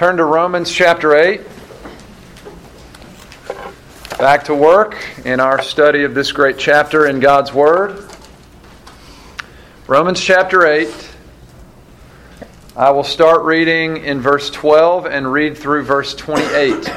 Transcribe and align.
turn 0.00 0.16
to 0.16 0.24
Romans 0.24 0.72
chapter 0.72 1.14
8. 1.14 1.42
Back 4.18 4.44
to 4.44 4.54
work 4.54 4.96
in 5.26 5.40
our 5.40 5.60
study 5.60 6.04
of 6.04 6.14
this 6.14 6.32
great 6.32 6.56
chapter 6.56 7.06
in 7.06 7.20
God's 7.20 7.52
Word. 7.52 8.08
Romans 9.86 10.18
chapter 10.18 10.66
8. 10.66 10.88
I 12.76 12.88
will 12.92 13.04
start 13.04 13.42
reading 13.42 13.98
in 13.98 14.22
verse 14.22 14.48
12 14.48 15.04
and 15.04 15.30
read 15.30 15.58
through 15.58 15.82
verse 15.82 16.14
28. 16.14 16.90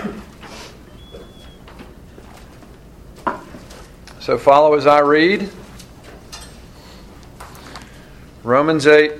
So 4.21 4.37
follow 4.37 4.75
as 4.75 4.87
I 4.87 5.01
read. 5.01 5.49
Romans 8.43 8.87
8, 8.87 9.11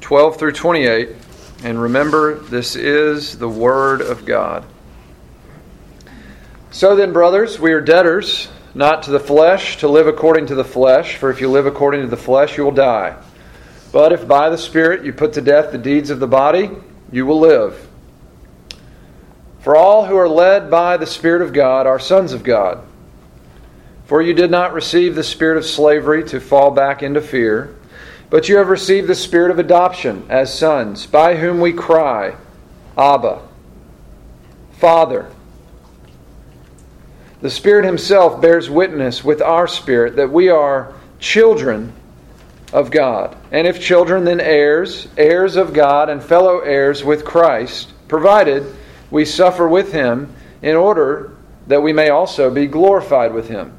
12 0.00 0.36
through 0.36 0.52
28. 0.52 1.23
And 1.64 1.80
remember, 1.80 2.34
this 2.34 2.76
is 2.76 3.38
the 3.38 3.48
Word 3.48 4.02
of 4.02 4.26
God. 4.26 4.66
So 6.70 6.94
then, 6.94 7.14
brothers, 7.14 7.58
we 7.58 7.72
are 7.72 7.80
debtors, 7.80 8.48
not 8.74 9.04
to 9.04 9.10
the 9.10 9.18
flesh, 9.18 9.78
to 9.78 9.88
live 9.88 10.06
according 10.06 10.48
to 10.48 10.54
the 10.54 10.64
flesh, 10.64 11.16
for 11.16 11.30
if 11.30 11.40
you 11.40 11.50
live 11.50 11.64
according 11.64 12.02
to 12.02 12.06
the 12.06 12.18
flesh, 12.18 12.58
you 12.58 12.64
will 12.64 12.70
die. 12.70 13.16
But 13.92 14.12
if 14.12 14.28
by 14.28 14.50
the 14.50 14.58
Spirit 14.58 15.06
you 15.06 15.14
put 15.14 15.32
to 15.32 15.40
death 15.40 15.72
the 15.72 15.78
deeds 15.78 16.10
of 16.10 16.20
the 16.20 16.26
body, 16.26 16.68
you 17.10 17.24
will 17.24 17.40
live. 17.40 17.88
For 19.60 19.74
all 19.74 20.04
who 20.04 20.16
are 20.16 20.28
led 20.28 20.70
by 20.70 20.98
the 20.98 21.06
Spirit 21.06 21.40
of 21.40 21.54
God 21.54 21.86
are 21.86 21.98
sons 21.98 22.34
of 22.34 22.44
God. 22.44 22.86
For 24.04 24.20
you 24.20 24.34
did 24.34 24.50
not 24.50 24.74
receive 24.74 25.14
the 25.14 25.24
spirit 25.24 25.56
of 25.56 25.64
slavery 25.64 26.24
to 26.24 26.40
fall 26.40 26.70
back 26.70 27.02
into 27.02 27.22
fear 27.22 27.74
but 28.30 28.48
you 28.48 28.56
have 28.56 28.68
received 28.68 29.08
the 29.08 29.14
spirit 29.14 29.50
of 29.50 29.58
adoption 29.58 30.24
as 30.28 30.56
sons, 30.56 31.06
by 31.06 31.36
whom 31.36 31.60
we 31.60 31.72
cry, 31.72 32.36
Abba, 32.96 33.40
Father. 34.78 35.30
The 37.40 37.50
Spirit 37.50 37.84
Himself 37.84 38.40
bears 38.40 38.70
witness 38.70 39.22
with 39.22 39.42
our 39.42 39.68
spirit 39.68 40.16
that 40.16 40.32
we 40.32 40.48
are 40.48 40.94
children 41.18 41.92
of 42.72 42.90
God. 42.90 43.36
And 43.52 43.66
if 43.66 43.80
children, 43.80 44.24
then 44.24 44.40
heirs, 44.40 45.08
heirs 45.16 45.56
of 45.56 45.72
God, 45.72 46.08
and 46.08 46.22
fellow 46.22 46.60
heirs 46.60 47.04
with 47.04 47.24
Christ, 47.24 47.92
provided 48.08 48.64
we 49.10 49.24
suffer 49.24 49.68
with 49.68 49.92
Him 49.92 50.34
in 50.62 50.74
order 50.74 51.36
that 51.66 51.82
we 51.82 51.92
may 51.92 52.08
also 52.08 52.50
be 52.50 52.66
glorified 52.66 53.32
with 53.32 53.48
Him. 53.48 53.78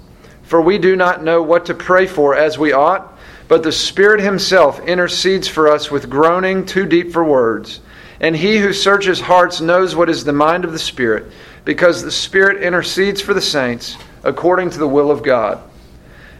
For 0.51 0.59
we 0.59 0.79
do 0.79 0.97
not 0.97 1.23
know 1.23 1.41
what 1.41 1.67
to 1.67 1.73
pray 1.73 2.07
for 2.07 2.35
as 2.35 2.59
we 2.59 2.73
ought, 2.73 3.17
but 3.47 3.63
the 3.63 3.71
Spirit 3.71 4.19
Himself 4.19 4.81
intercedes 4.81 5.47
for 5.47 5.69
us 5.69 5.89
with 5.89 6.09
groaning 6.09 6.65
too 6.65 6.85
deep 6.85 7.13
for 7.13 7.23
words. 7.23 7.79
And 8.19 8.35
He 8.35 8.57
who 8.57 8.73
searches 8.73 9.21
hearts 9.21 9.61
knows 9.61 9.95
what 9.95 10.09
is 10.09 10.25
the 10.25 10.33
mind 10.33 10.65
of 10.65 10.73
the 10.73 10.77
Spirit, 10.77 11.31
because 11.63 12.03
the 12.03 12.11
Spirit 12.11 12.63
intercedes 12.63 13.21
for 13.21 13.33
the 13.33 13.39
saints 13.39 13.95
according 14.25 14.71
to 14.71 14.77
the 14.77 14.89
will 14.89 15.09
of 15.09 15.23
God. 15.23 15.63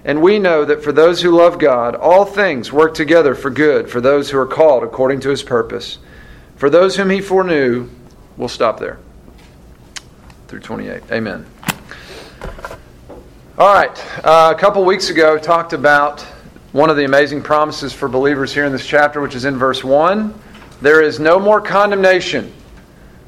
And 0.04 0.22
we 0.22 0.40
know 0.40 0.66
that 0.66 0.84
for 0.84 0.92
those 0.92 1.22
who 1.22 1.32
love 1.32 1.58
God, 1.58 1.96
all 1.96 2.26
things 2.26 2.70
work 2.70 2.94
together 2.94 3.34
for 3.34 3.50
good 3.50 3.90
for 3.90 4.02
those 4.02 4.30
who 4.30 4.38
are 4.40 4.46
called 4.46 4.84
according 4.84 5.22
to 5.22 5.30
His 5.30 5.42
purpose. 5.42 6.00
For 6.58 6.70
those 6.70 6.98
whom 6.98 7.12
He 7.12 7.22
foreknew, 7.22 7.88
we'll 8.36 8.50
stop 8.50 8.78
there. 8.78 9.00
Through 10.50 10.60
28. 10.60 11.04
Amen. 11.14 11.46
All 13.62 13.72
right. 13.72 14.26
Uh, 14.26 14.52
a 14.58 14.60
couple 14.60 14.84
weeks 14.84 15.12
ago, 15.12 15.38
talked 15.38 15.74
about 15.74 16.22
one 16.72 16.90
of 16.90 16.98
the 16.98 17.06
amazing 17.06 17.44
promises 17.44 17.94
for 17.94 18.10
believers 18.10 18.52
here 18.52 18.66
in 18.66 18.72
this 18.72 18.88
chapter, 18.88 19.22
which 19.22 19.36
is 19.36 19.46
in 19.46 19.56
verse 19.56 19.84
1. 19.84 20.34
There 20.82 21.00
is 21.00 21.20
no 21.20 21.40
more 21.40 21.62
condemnation, 21.62 22.52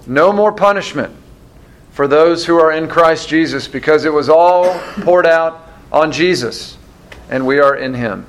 no 0.08 0.34
more 0.34 0.52
punishment 0.52 1.16
for 1.92 2.08
those 2.08 2.48
who 2.48 2.58
are 2.58 2.72
in 2.72 2.88
Christ 2.88 3.30
Jesus, 3.30 3.68
because 3.68 4.06
it 4.06 4.10
was 4.12 4.28
all 4.28 4.80
poured 5.04 5.28
out 5.28 5.70
on 5.92 6.12
Jesus, 6.12 6.80
and 7.30 7.46
we 7.46 7.60
are 7.60 7.76
in 7.76 7.94
Him. 7.94 8.26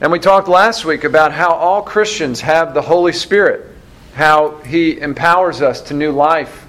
And 0.00 0.12
we 0.12 0.20
talked 0.20 0.46
last 0.46 0.84
week 0.84 1.02
about 1.02 1.32
how 1.32 1.50
all 1.50 1.82
Christians 1.82 2.40
have 2.42 2.74
the 2.74 2.82
Holy 2.82 3.12
Spirit, 3.12 3.74
how 4.14 4.58
He 4.58 5.00
empowers 5.00 5.62
us 5.62 5.80
to 5.80 5.94
new 5.94 6.12
life, 6.12 6.64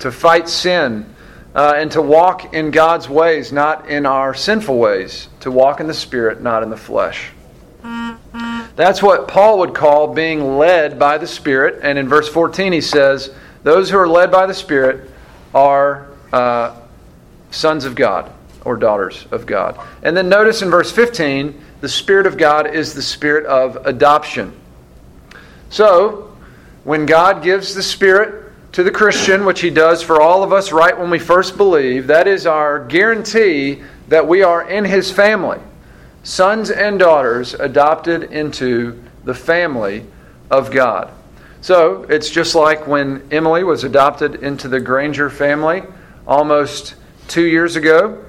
to 0.00 0.12
fight 0.12 0.50
sin, 0.50 1.13
uh, 1.54 1.74
and 1.76 1.90
to 1.92 2.02
walk 2.02 2.52
in 2.52 2.70
God's 2.70 3.08
ways, 3.08 3.52
not 3.52 3.88
in 3.88 4.06
our 4.06 4.34
sinful 4.34 4.76
ways, 4.76 5.28
to 5.40 5.50
walk 5.50 5.80
in 5.80 5.86
the 5.86 5.94
Spirit, 5.94 6.42
not 6.42 6.62
in 6.62 6.70
the 6.70 6.76
flesh. 6.76 7.30
That's 8.76 9.02
what 9.02 9.28
Paul 9.28 9.60
would 9.60 9.74
call 9.74 10.14
being 10.14 10.56
led 10.58 10.98
by 10.98 11.18
the 11.18 11.26
Spirit. 11.26 11.80
And 11.82 11.96
in 11.96 12.08
verse 12.08 12.28
14, 12.28 12.72
he 12.72 12.80
says, 12.80 13.32
Those 13.62 13.88
who 13.88 13.98
are 13.98 14.08
led 14.08 14.32
by 14.32 14.46
the 14.46 14.54
Spirit 14.54 15.10
are 15.54 16.08
uh, 16.32 16.74
sons 17.52 17.84
of 17.84 17.94
God 17.94 18.32
or 18.64 18.76
daughters 18.76 19.26
of 19.30 19.46
God. 19.46 19.78
And 20.02 20.16
then 20.16 20.28
notice 20.28 20.62
in 20.62 20.70
verse 20.70 20.90
15, 20.90 21.60
the 21.80 21.88
Spirit 21.88 22.26
of 22.26 22.36
God 22.36 22.74
is 22.74 22.94
the 22.94 23.02
Spirit 23.02 23.46
of 23.46 23.86
adoption. 23.86 24.58
So, 25.70 26.36
when 26.82 27.06
God 27.06 27.44
gives 27.44 27.74
the 27.74 27.82
Spirit 27.82 28.43
to 28.74 28.82
the 28.82 28.90
Christian, 28.90 29.44
which 29.44 29.60
he 29.60 29.70
does 29.70 30.02
for 30.02 30.20
all 30.20 30.42
of 30.42 30.52
us 30.52 30.72
right 30.72 30.98
when 30.98 31.08
we 31.08 31.18
first 31.20 31.56
believe, 31.56 32.08
that 32.08 32.26
is 32.26 32.44
our 32.44 32.84
guarantee 32.84 33.80
that 34.08 34.26
we 34.26 34.42
are 34.42 34.68
in 34.68 34.84
his 34.84 35.12
family. 35.12 35.60
Sons 36.24 36.72
and 36.72 36.98
daughters 36.98 37.54
adopted 37.54 38.24
into 38.32 39.00
the 39.22 39.32
family 39.32 40.04
of 40.50 40.72
God. 40.72 41.12
So 41.60 42.02
it's 42.08 42.28
just 42.28 42.56
like 42.56 42.88
when 42.88 43.24
Emily 43.30 43.62
was 43.62 43.84
adopted 43.84 44.42
into 44.42 44.66
the 44.66 44.80
Granger 44.80 45.30
family 45.30 45.84
almost 46.26 46.96
two 47.28 47.44
years 47.44 47.76
ago, 47.76 48.24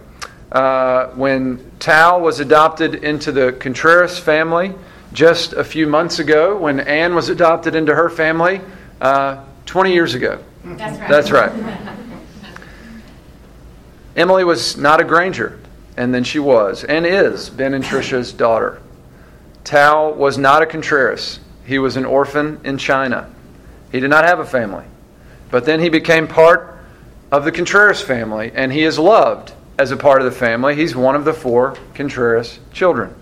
uh, 0.51 1.07
when 1.15 1.71
Tao 1.79 2.19
was 2.19 2.39
adopted 2.39 3.03
into 3.03 3.31
the 3.31 3.53
Contreras 3.53 4.19
family 4.19 4.75
just 5.11 5.53
a 5.53 5.63
few 5.63 5.87
months 5.87 6.19
ago, 6.19 6.55
when 6.55 6.81
Anne 6.81 7.15
was 7.15 7.29
adopted 7.29 7.73
into 7.73 7.95
her 7.95 8.11
family. 8.11 8.61
Uh, 9.01 9.43
20 9.65 9.93
years 9.93 10.13
ago. 10.13 10.43
That's 10.63 10.99
right. 10.99 11.09
That's 11.09 11.31
right. 11.31 11.51
Emily 14.15 14.43
was 14.43 14.77
not 14.77 15.01
a 15.01 15.03
Granger, 15.03 15.59
and 15.97 16.13
then 16.13 16.23
she 16.23 16.39
was 16.39 16.83
and 16.83 17.05
is 17.05 17.49
Ben 17.49 17.73
and 17.73 17.83
Trisha's 17.83 18.31
daughter. 18.31 18.81
Tao 19.63 20.11
was 20.11 20.37
not 20.37 20.61
a 20.61 20.65
Contreras. 20.65 21.39
He 21.65 21.79
was 21.79 21.97
an 21.97 22.05
orphan 22.05 22.61
in 22.63 22.77
China. 22.77 23.29
He 23.91 23.99
did 23.99 24.09
not 24.09 24.23
have 24.23 24.39
a 24.39 24.45
family. 24.45 24.85
But 25.49 25.65
then 25.65 25.79
he 25.79 25.89
became 25.89 26.27
part 26.27 26.77
of 27.31 27.43
the 27.43 27.51
Contreras 27.51 28.01
family, 28.01 28.51
and 28.53 28.71
he 28.71 28.83
is 28.83 28.99
loved 28.99 29.53
as 29.77 29.91
a 29.91 29.97
part 29.97 30.21
of 30.21 30.25
the 30.25 30.37
family. 30.37 30.75
He's 30.75 30.95
one 30.95 31.15
of 31.15 31.25
the 31.25 31.33
four 31.33 31.75
Contreras 31.93 32.59
children. 32.71 33.13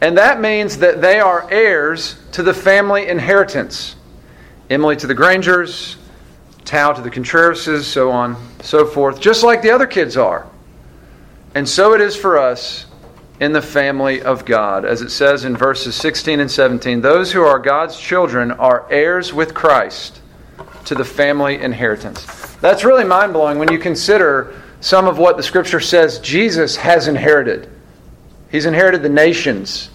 And 0.00 0.18
that 0.18 0.40
means 0.40 0.78
that 0.78 1.00
they 1.00 1.18
are 1.20 1.50
heirs 1.50 2.16
to 2.32 2.42
the 2.42 2.54
family 2.54 3.08
inheritance. 3.08 3.96
Emily 4.70 4.96
to 4.96 5.06
the 5.06 5.14
Grangers, 5.14 5.96
Tao 6.64 6.92
to 6.92 7.00
the 7.00 7.10
Contrerases, 7.10 7.86
so 7.86 8.10
on, 8.10 8.36
so 8.62 8.84
forth, 8.84 9.20
just 9.20 9.42
like 9.42 9.62
the 9.62 9.70
other 9.70 9.86
kids 9.86 10.16
are. 10.16 10.46
And 11.54 11.66
so 11.66 11.94
it 11.94 12.00
is 12.00 12.14
for 12.14 12.38
us 12.38 12.86
in 13.40 13.52
the 13.52 13.62
family 13.62 14.20
of 14.22 14.44
God. 14.44 14.84
As 14.84 15.00
it 15.00 15.10
says 15.10 15.44
in 15.44 15.56
verses 15.56 15.94
16 15.94 16.40
and 16.40 16.50
17, 16.50 17.00
those 17.00 17.32
who 17.32 17.42
are 17.42 17.58
God's 17.58 17.98
children 17.98 18.50
are 18.52 18.86
heirs 18.90 19.32
with 19.32 19.54
Christ 19.54 20.20
to 20.84 20.94
the 20.94 21.04
family 21.04 21.60
inheritance. 21.60 22.24
That's 22.56 22.84
really 22.84 23.04
mind 23.04 23.32
blowing 23.32 23.58
when 23.58 23.72
you 23.72 23.78
consider 23.78 24.60
some 24.80 25.06
of 25.06 25.18
what 25.18 25.36
the 25.36 25.42
scripture 25.42 25.80
says 25.80 26.18
Jesus 26.18 26.76
has 26.76 27.08
inherited. 27.08 27.70
He's 28.50 28.66
inherited 28.66 29.02
the 29.02 29.08
nations. 29.08 29.90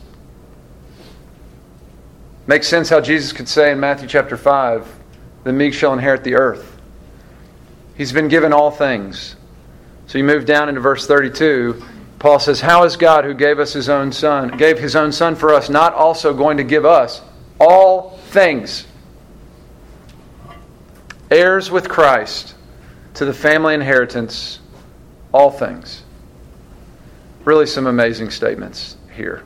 Makes 2.45 2.67
sense 2.67 2.89
how 2.89 2.99
Jesus 2.99 3.31
could 3.31 3.47
say 3.47 3.71
in 3.71 3.79
Matthew 3.79 4.07
chapter 4.07 4.35
5, 4.35 4.87
the 5.43 5.53
meek 5.53 5.73
shall 5.73 5.93
inherit 5.93 6.23
the 6.23 6.35
earth. 6.35 6.77
He's 7.95 8.11
been 8.11 8.27
given 8.27 8.51
all 8.51 8.71
things. 8.71 9.35
So 10.07 10.17
you 10.17 10.23
move 10.23 10.45
down 10.45 10.67
into 10.67 10.81
verse 10.81 11.07
32. 11.07 11.81
Paul 12.19 12.39
says, 12.39 12.59
How 12.59 12.83
is 12.83 12.97
God 12.97 13.23
who 13.23 13.33
gave 13.33 13.59
us 13.59 13.73
his 13.73 13.87
own 13.87 14.11
son, 14.11 14.57
gave 14.57 14.77
his 14.77 14.95
own 14.95 15.11
son 15.11 15.35
for 15.35 15.53
us, 15.53 15.69
not 15.69 15.93
also 15.93 16.33
going 16.33 16.57
to 16.57 16.63
give 16.63 16.85
us 16.85 17.21
all 17.59 18.17
things? 18.29 18.85
Heirs 21.31 21.71
with 21.71 21.87
Christ 21.87 22.55
to 23.15 23.25
the 23.25 23.33
family 23.33 23.73
inheritance, 23.73 24.59
all 25.31 25.49
things. 25.49 26.03
Really, 27.45 27.65
some 27.65 27.87
amazing 27.87 28.29
statements 28.31 28.97
here. 29.15 29.43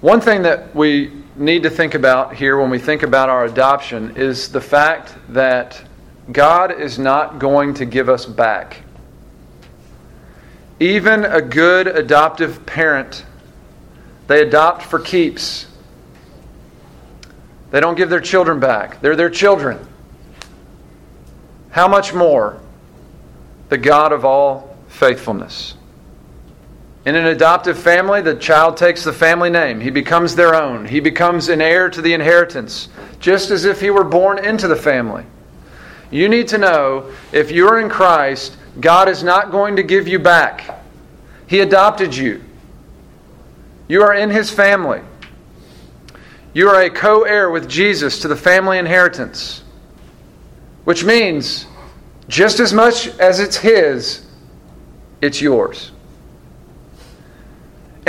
One 0.00 0.22
thing 0.22 0.42
that 0.42 0.74
we 0.74 1.12
need 1.36 1.62
to 1.64 1.70
think 1.70 1.94
about 1.94 2.34
here 2.34 2.58
when 2.58 2.70
we 2.70 2.78
think 2.78 3.02
about 3.02 3.28
our 3.28 3.44
adoption 3.44 4.16
is 4.16 4.48
the 4.48 4.60
fact 4.60 5.14
that 5.28 5.82
God 6.32 6.80
is 6.80 6.98
not 6.98 7.38
going 7.38 7.74
to 7.74 7.84
give 7.84 8.08
us 8.08 8.24
back. 8.24 8.78
Even 10.78 11.26
a 11.26 11.42
good 11.42 11.86
adoptive 11.86 12.64
parent, 12.64 13.26
they 14.26 14.40
adopt 14.40 14.82
for 14.82 14.98
keeps. 14.98 15.66
They 17.70 17.80
don't 17.80 17.94
give 17.94 18.08
their 18.08 18.20
children 18.20 18.58
back, 18.58 19.02
they're 19.02 19.16
their 19.16 19.28
children. 19.28 19.86
How 21.70 21.86
much 21.86 22.14
more 22.14 22.58
the 23.68 23.76
God 23.76 24.12
of 24.12 24.24
all 24.24 24.76
faithfulness? 24.88 25.74
In 27.06 27.16
an 27.16 27.26
adoptive 27.26 27.78
family, 27.78 28.20
the 28.20 28.34
child 28.34 28.76
takes 28.76 29.04
the 29.04 29.12
family 29.12 29.48
name. 29.48 29.80
He 29.80 29.90
becomes 29.90 30.36
their 30.36 30.54
own. 30.54 30.84
He 30.84 31.00
becomes 31.00 31.48
an 31.48 31.62
heir 31.62 31.88
to 31.88 32.02
the 32.02 32.12
inheritance, 32.12 32.88
just 33.20 33.50
as 33.50 33.64
if 33.64 33.80
he 33.80 33.88
were 33.90 34.04
born 34.04 34.44
into 34.44 34.68
the 34.68 34.76
family. 34.76 35.24
You 36.10 36.28
need 36.28 36.48
to 36.48 36.58
know 36.58 37.10
if 37.32 37.50
you're 37.50 37.80
in 37.80 37.88
Christ, 37.88 38.56
God 38.80 39.08
is 39.08 39.22
not 39.22 39.50
going 39.50 39.76
to 39.76 39.82
give 39.82 40.08
you 40.08 40.18
back. 40.18 40.82
He 41.46 41.60
adopted 41.60 42.14
you. 42.14 42.42
You 43.88 44.02
are 44.02 44.14
in 44.14 44.28
his 44.28 44.50
family. 44.50 45.00
You 46.52 46.68
are 46.68 46.82
a 46.82 46.90
co 46.90 47.22
heir 47.22 47.50
with 47.50 47.68
Jesus 47.68 48.20
to 48.20 48.28
the 48.28 48.36
family 48.36 48.78
inheritance, 48.78 49.62
which 50.84 51.02
means 51.02 51.66
just 52.28 52.60
as 52.60 52.72
much 52.72 53.08
as 53.18 53.40
it's 53.40 53.56
his, 53.56 54.26
it's 55.22 55.40
yours. 55.40 55.92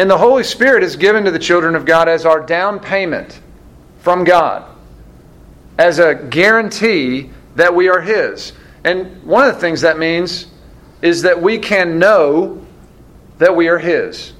And 0.01 0.09
the 0.09 0.18
Holy 0.18 0.44
Spirit 0.44 0.81
is 0.81 0.95
given 0.95 1.25
to 1.25 1.31
the 1.31 1.38
children 1.38 1.75
of 1.75 1.86
God 1.86 2.09
as 2.09 2.25
our 2.25 2.39
down 2.39 2.80
payment 2.80 3.39
from 4.00 4.24
God, 4.24 4.68
as 5.77 6.00
a 6.00 6.15
guarantee 6.15 7.30
that 7.53 7.75
we 7.75 7.88
are 7.88 8.01
His. 8.01 8.51
And 8.83 9.21
one 9.21 9.48
of 9.48 9.53
the 9.53 9.62
things 9.62 9.81
that 9.81 10.00
means 10.00 10.48
is 11.03 11.21
that 11.21 11.39
we 11.39 11.59
can 11.59 12.00
know 12.00 12.65
that 13.38 13.56
we 13.56 13.68
are 13.68 13.77
His. 13.77 14.33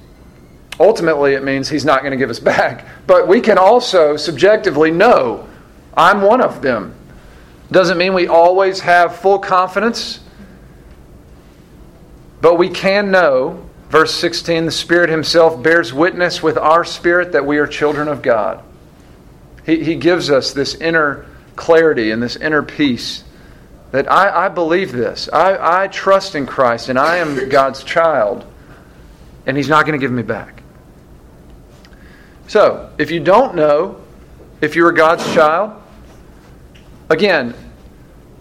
Ultimately, 0.80 1.34
it 1.34 1.44
means 1.44 1.68
He's 1.68 1.84
not 1.84 2.00
going 2.00 2.10
to 2.10 2.16
give 2.16 2.30
us 2.30 2.40
back. 2.40 2.84
But 3.06 3.28
we 3.28 3.40
can 3.40 3.56
also 3.56 4.16
subjectively 4.16 4.90
know 4.90 5.48
I'm 5.96 6.22
one 6.22 6.40
of 6.40 6.60
them. 6.60 6.92
Doesn't 7.70 7.98
mean 7.98 8.14
we 8.14 8.26
always 8.26 8.80
have 8.80 9.14
full 9.14 9.38
confidence, 9.38 10.18
but 12.40 12.58
we 12.58 12.68
can 12.68 13.12
know 13.12 13.61
Verse 13.92 14.14
16 14.14 14.64
The 14.64 14.72
Spirit 14.72 15.10
Himself 15.10 15.62
bears 15.62 15.92
witness 15.92 16.42
with 16.42 16.56
our 16.56 16.82
spirit 16.82 17.32
that 17.32 17.44
we 17.44 17.58
are 17.58 17.66
children 17.66 18.08
of 18.08 18.22
God. 18.22 18.64
He, 19.66 19.84
he 19.84 19.96
gives 19.96 20.30
us 20.30 20.54
this 20.54 20.74
inner 20.74 21.26
clarity 21.56 22.10
and 22.10 22.22
this 22.22 22.36
inner 22.36 22.62
peace 22.62 23.22
that 23.90 24.10
I, 24.10 24.46
I 24.46 24.48
believe 24.48 24.92
this. 24.92 25.28
I, 25.30 25.82
I 25.82 25.88
trust 25.88 26.34
in 26.34 26.46
Christ 26.46 26.88
and 26.88 26.98
I 26.98 27.18
am 27.18 27.50
God's 27.50 27.84
child, 27.84 28.46
and 29.44 29.58
He's 29.58 29.68
not 29.68 29.84
going 29.84 30.00
to 30.00 30.02
give 30.02 30.10
me 30.10 30.22
back. 30.22 30.62
So, 32.48 32.90
if 32.96 33.10
you 33.10 33.20
don't 33.20 33.54
know 33.54 34.00
if 34.62 34.74
you 34.74 34.86
are 34.86 34.92
God's 34.92 35.24
child, 35.34 35.82
again, 37.10 37.54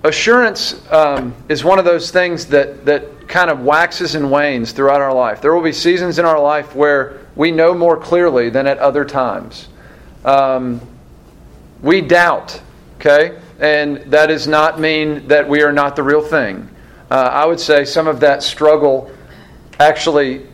assurance 0.03 0.81
um, 0.91 1.33
is 1.49 1.63
one 1.63 1.79
of 1.79 1.85
those 1.85 2.11
things 2.11 2.47
that, 2.47 2.85
that 2.85 3.27
kind 3.27 3.49
of 3.49 3.61
waxes 3.61 4.15
and 4.15 4.31
wanes 4.31 4.71
throughout 4.71 5.01
our 5.01 5.13
life. 5.13 5.41
There 5.41 5.53
will 5.53 5.63
be 5.63 5.73
seasons 5.73 6.19
in 6.19 6.25
our 6.25 6.39
life 6.39 6.75
where 6.75 7.21
we 7.35 7.51
know 7.51 7.73
more 7.73 7.97
clearly 7.97 8.49
than 8.49 8.67
at 8.67 8.77
other 8.79 9.05
times. 9.05 9.67
Um, 10.25 10.81
we 11.81 12.01
doubt, 12.01 12.61
okay? 12.97 13.39
And 13.59 13.97
that 14.11 14.27
does 14.27 14.47
not 14.47 14.79
mean 14.79 15.27
that 15.27 15.47
we 15.47 15.61
are 15.61 15.71
not 15.71 15.95
the 15.95 16.03
real 16.03 16.21
thing. 16.21 16.69
Uh, 17.09 17.15
I 17.15 17.45
would 17.45 17.59
say 17.59 17.85
some 17.85 18.07
of 18.07 18.19
that 18.21 18.43
struggle 18.43 19.11
actually 19.79 20.45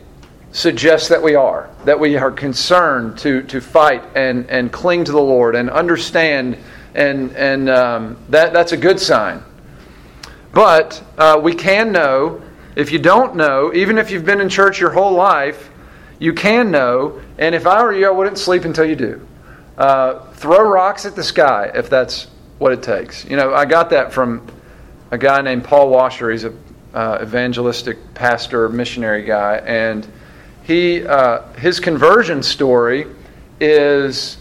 suggests 0.52 1.08
that 1.08 1.22
we 1.22 1.34
are, 1.34 1.70
that 1.84 1.98
we 1.98 2.16
are 2.16 2.30
concerned 2.30 3.18
to, 3.18 3.42
to 3.44 3.60
fight 3.60 4.02
and, 4.14 4.48
and 4.50 4.72
cling 4.72 5.04
to 5.04 5.12
the 5.12 5.20
Lord 5.20 5.54
and 5.54 5.70
understand, 5.70 6.56
and, 6.94 7.34
and 7.36 7.68
um, 7.68 8.16
that, 8.28 8.52
that's 8.52 8.72
a 8.72 8.76
good 8.76 9.00
sign. 9.00 9.42
But 10.52 11.02
uh, 11.16 11.40
we 11.42 11.54
can 11.54 11.92
know 11.92 12.42
if 12.78 12.92
you 12.92 13.00
don't 13.00 13.34
know, 13.34 13.74
even 13.74 13.98
if 13.98 14.12
you've 14.12 14.24
been 14.24 14.40
in 14.40 14.48
church 14.48 14.78
your 14.78 14.90
whole 14.90 15.12
life, 15.12 15.68
you 16.20 16.32
can 16.32 16.70
know. 16.70 17.20
And 17.36 17.52
if 17.52 17.66
I 17.66 17.82
were 17.82 17.92
you, 17.92 18.06
I 18.06 18.10
wouldn't 18.10 18.38
sleep 18.38 18.64
until 18.64 18.84
you 18.84 18.94
do. 18.94 19.26
Uh, 19.76 20.20
throw 20.34 20.62
rocks 20.62 21.04
at 21.04 21.16
the 21.16 21.24
sky 21.24 21.72
if 21.74 21.90
that's 21.90 22.28
what 22.58 22.72
it 22.72 22.80
takes. 22.80 23.24
You 23.24 23.36
know, 23.36 23.52
I 23.52 23.64
got 23.64 23.90
that 23.90 24.12
from 24.12 24.46
a 25.10 25.18
guy 25.18 25.40
named 25.40 25.64
Paul 25.64 25.90
Washer. 25.90 26.30
He's 26.30 26.44
a 26.44 26.54
uh, 26.94 27.18
evangelistic 27.20 27.98
pastor, 28.14 28.68
missionary 28.68 29.24
guy, 29.24 29.56
and 29.58 30.06
he 30.62 31.04
uh, 31.04 31.42
his 31.54 31.80
conversion 31.80 32.44
story 32.44 33.06
is 33.60 34.38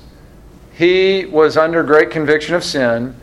he 0.77 1.25
was 1.25 1.57
under 1.57 1.83
great 1.83 2.11
conviction 2.11 2.55
of 2.55 2.63
sin 2.63 3.15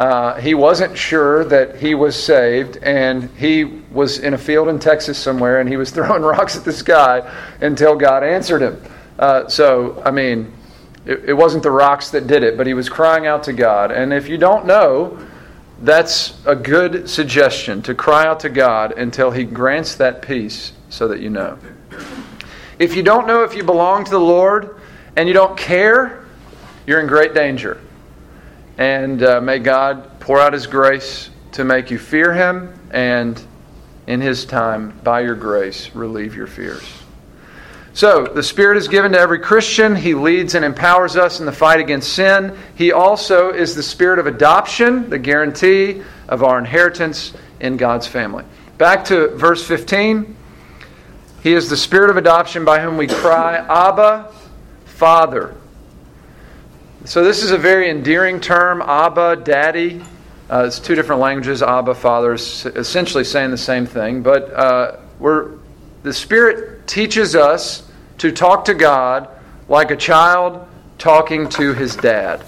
uh, 0.00 0.40
he 0.40 0.54
wasn't 0.54 0.96
sure 0.96 1.44
that 1.44 1.76
he 1.76 1.94
was 1.94 2.16
saved, 2.16 2.78
and 2.78 3.28
he 3.36 3.64
was 3.64 4.18
in 4.18 4.32
a 4.32 4.38
field 4.38 4.68
in 4.68 4.78
Texas 4.78 5.18
somewhere, 5.18 5.60
and 5.60 5.68
he 5.68 5.76
was 5.76 5.90
throwing 5.94 6.22
rocks 6.22 6.56
at 6.56 6.64
the 6.64 6.72
sky 6.72 7.20
until 7.60 7.96
God 7.96 8.22
answered 8.24 8.62
him. 8.62 8.82
Uh, 9.18 9.46
so, 9.48 10.02
I 10.04 10.10
mean, 10.10 10.52
it, 11.04 11.24
it 11.26 11.32
wasn't 11.34 11.62
the 11.62 11.70
rocks 11.70 12.10
that 12.12 12.26
did 12.26 12.42
it, 12.42 12.56
but 12.56 12.66
he 12.66 12.72
was 12.72 12.88
crying 12.88 13.26
out 13.26 13.42
to 13.44 13.52
God. 13.52 13.90
And 13.90 14.12
if 14.12 14.26
you 14.26 14.38
don't 14.38 14.64
know, 14.64 15.18
that's 15.82 16.38
a 16.46 16.56
good 16.56 17.08
suggestion 17.08 17.82
to 17.82 17.94
cry 17.94 18.26
out 18.26 18.40
to 18.40 18.48
God 18.48 18.96
until 18.98 19.30
He 19.30 19.44
grants 19.44 19.96
that 19.96 20.22
peace 20.22 20.72
so 20.88 21.08
that 21.08 21.20
you 21.20 21.30
know. 21.30 21.58
If 22.78 22.94
you 22.94 23.02
don't 23.02 23.26
know 23.26 23.44
if 23.44 23.54
you 23.54 23.62
belong 23.62 24.04
to 24.04 24.10
the 24.10 24.20
Lord 24.20 24.78
and 25.16 25.26
you 25.26 25.34
don't 25.34 25.56
care, 25.58 26.19
you're 26.90 26.98
in 26.98 27.06
great 27.06 27.34
danger. 27.34 27.80
And 28.76 29.22
uh, 29.22 29.40
may 29.40 29.60
God 29.60 30.18
pour 30.18 30.40
out 30.40 30.52
His 30.52 30.66
grace 30.66 31.30
to 31.52 31.62
make 31.62 31.92
you 31.92 31.98
fear 31.98 32.32
Him 32.32 32.76
and, 32.90 33.40
in 34.08 34.20
His 34.20 34.44
time, 34.44 34.98
by 35.04 35.20
your 35.20 35.36
grace, 35.36 35.94
relieve 35.94 36.34
your 36.34 36.48
fears. 36.48 36.82
So, 37.92 38.24
the 38.24 38.42
Spirit 38.42 38.76
is 38.76 38.88
given 38.88 39.12
to 39.12 39.20
every 39.20 39.38
Christian. 39.38 39.94
He 39.94 40.14
leads 40.14 40.56
and 40.56 40.64
empowers 40.64 41.14
us 41.14 41.38
in 41.38 41.46
the 41.46 41.52
fight 41.52 41.78
against 41.78 42.12
sin. 42.12 42.58
He 42.74 42.90
also 42.90 43.52
is 43.52 43.76
the 43.76 43.84
Spirit 43.84 44.18
of 44.18 44.26
adoption, 44.26 45.10
the 45.10 45.18
guarantee 45.20 46.02
of 46.28 46.42
our 46.42 46.58
inheritance 46.58 47.32
in 47.60 47.76
God's 47.76 48.08
family. 48.08 48.44
Back 48.78 49.04
to 49.04 49.28
verse 49.36 49.64
15. 49.64 50.34
He 51.44 51.52
is 51.52 51.70
the 51.70 51.76
Spirit 51.76 52.10
of 52.10 52.16
adoption 52.16 52.64
by 52.64 52.80
whom 52.80 52.96
we 52.96 53.06
cry, 53.06 53.58
Abba, 53.58 54.32
Father. 54.86 55.54
So, 57.06 57.24
this 57.24 57.42
is 57.42 57.50
a 57.50 57.56
very 57.56 57.88
endearing 57.88 58.40
term, 58.40 58.82
Abba, 58.82 59.36
Daddy. 59.36 60.02
Uh, 60.50 60.64
it's 60.66 60.78
two 60.78 60.94
different 60.94 61.22
languages, 61.22 61.62
Abba, 61.62 61.94
Father, 61.94 62.34
essentially 62.34 63.24
saying 63.24 63.50
the 63.50 63.56
same 63.56 63.86
thing. 63.86 64.22
But 64.22 64.52
uh, 64.52 64.96
we're, 65.18 65.52
the 66.02 66.12
Spirit 66.12 66.86
teaches 66.86 67.34
us 67.34 67.90
to 68.18 68.30
talk 68.30 68.66
to 68.66 68.74
God 68.74 69.30
like 69.66 69.90
a 69.90 69.96
child 69.96 70.68
talking 70.98 71.48
to 71.48 71.72
his 71.72 71.96
dad. 71.96 72.44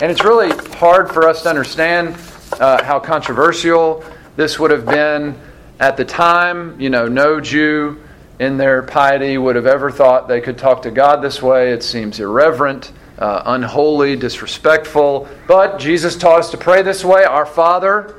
And 0.00 0.12
it's 0.12 0.22
really 0.22 0.50
hard 0.76 1.10
for 1.10 1.28
us 1.28 1.42
to 1.42 1.48
understand 1.48 2.16
uh, 2.60 2.84
how 2.84 3.00
controversial 3.00 4.04
this 4.36 4.60
would 4.60 4.70
have 4.70 4.86
been 4.86 5.36
at 5.80 5.96
the 5.96 6.04
time. 6.04 6.80
You 6.80 6.88
know, 6.88 7.08
no 7.08 7.40
Jew 7.40 8.00
in 8.38 8.58
their 8.58 8.82
piety 8.82 9.38
would 9.38 9.56
have 9.56 9.66
ever 9.66 9.90
thought 9.90 10.28
they 10.28 10.40
could 10.40 10.56
talk 10.56 10.82
to 10.82 10.92
God 10.92 11.20
this 11.20 11.42
way. 11.42 11.72
It 11.72 11.82
seems 11.82 12.20
irreverent. 12.20 12.92
Uh, 13.18 13.42
unholy, 13.46 14.16
disrespectful. 14.16 15.28
But 15.46 15.78
Jesus 15.78 16.16
taught 16.16 16.40
us 16.40 16.50
to 16.50 16.56
pray 16.56 16.82
this 16.82 17.04
way 17.04 17.24
Our 17.24 17.46
Father, 17.46 18.14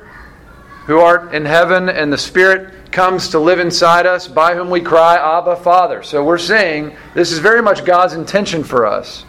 who 0.86 0.98
art 0.98 1.34
in 1.34 1.44
heaven, 1.44 1.88
and 1.88 2.12
the 2.12 2.18
Spirit 2.18 2.92
comes 2.92 3.28
to 3.28 3.38
live 3.38 3.58
inside 3.58 4.06
us, 4.06 4.28
by 4.28 4.54
whom 4.54 4.70
we 4.70 4.80
cry, 4.80 5.16
Abba, 5.16 5.56
Father. 5.56 6.02
So 6.02 6.24
we're 6.24 6.38
saying 6.38 6.96
this 7.14 7.32
is 7.32 7.38
very 7.38 7.60
much 7.60 7.84
God's 7.84 8.14
intention 8.14 8.64
for 8.64 8.86
us. 8.86 9.24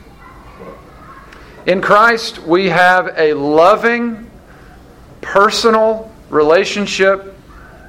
In 1.66 1.82
Christ, 1.82 2.40
we 2.40 2.70
have 2.70 3.14
a 3.18 3.34
loving, 3.34 4.30
personal 5.20 6.12
relationship 6.30 7.37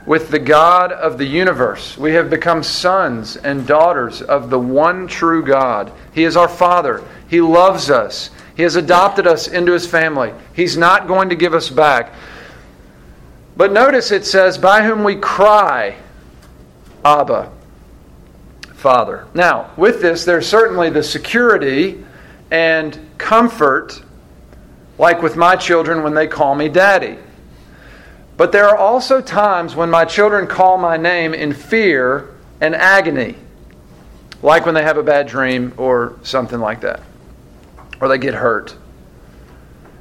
with 0.08 0.30
the 0.30 0.38
God 0.38 0.90
of 0.90 1.18
the 1.18 1.26
universe. 1.26 1.98
We 1.98 2.14
have 2.14 2.30
become 2.30 2.62
sons 2.62 3.36
and 3.36 3.66
daughters 3.66 4.22
of 4.22 4.48
the 4.48 4.58
one 4.58 5.06
true 5.06 5.44
God. 5.44 5.92
He 6.14 6.24
is 6.24 6.34
our 6.34 6.48
Father. 6.48 7.04
He 7.28 7.42
loves 7.42 7.90
us. 7.90 8.30
He 8.56 8.62
has 8.62 8.74
adopted 8.74 9.26
us 9.26 9.48
into 9.48 9.72
His 9.72 9.86
family. 9.86 10.32
He's 10.54 10.78
not 10.78 11.08
going 11.08 11.28
to 11.28 11.36
give 11.36 11.52
us 11.52 11.68
back. 11.68 12.14
But 13.54 13.70
notice 13.70 14.10
it 14.10 14.24
says, 14.24 14.56
by 14.56 14.82
whom 14.82 15.04
we 15.04 15.14
cry, 15.16 15.96
Abba, 17.04 17.52
Father. 18.76 19.26
Now, 19.34 19.72
with 19.76 20.00
this, 20.00 20.24
there's 20.24 20.48
certainly 20.48 20.88
the 20.88 21.02
security 21.02 22.02
and 22.50 22.98
comfort, 23.18 24.02
like 24.96 25.20
with 25.20 25.36
my 25.36 25.54
children 25.54 26.02
when 26.02 26.14
they 26.14 26.26
call 26.26 26.54
me 26.54 26.70
daddy. 26.70 27.18
But 28.38 28.52
there 28.52 28.68
are 28.68 28.76
also 28.76 29.20
times 29.20 29.74
when 29.74 29.90
my 29.90 30.04
children 30.04 30.46
call 30.46 30.78
my 30.78 30.96
name 30.96 31.34
in 31.34 31.52
fear 31.52 32.30
and 32.60 32.72
agony, 32.72 33.34
like 34.42 34.64
when 34.64 34.76
they 34.76 34.84
have 34.84 34.96
a 34.96 35.02
bad 35.02 35.26
dream 35.26 35.74
or 35.76 36.16
something 36.22 36.60
like 36.60 36.82
that, 36.82 37.02
or 38.00 38.06
they 38.06 38.16
get 38.16 38.34
hurt. 38.34 38.76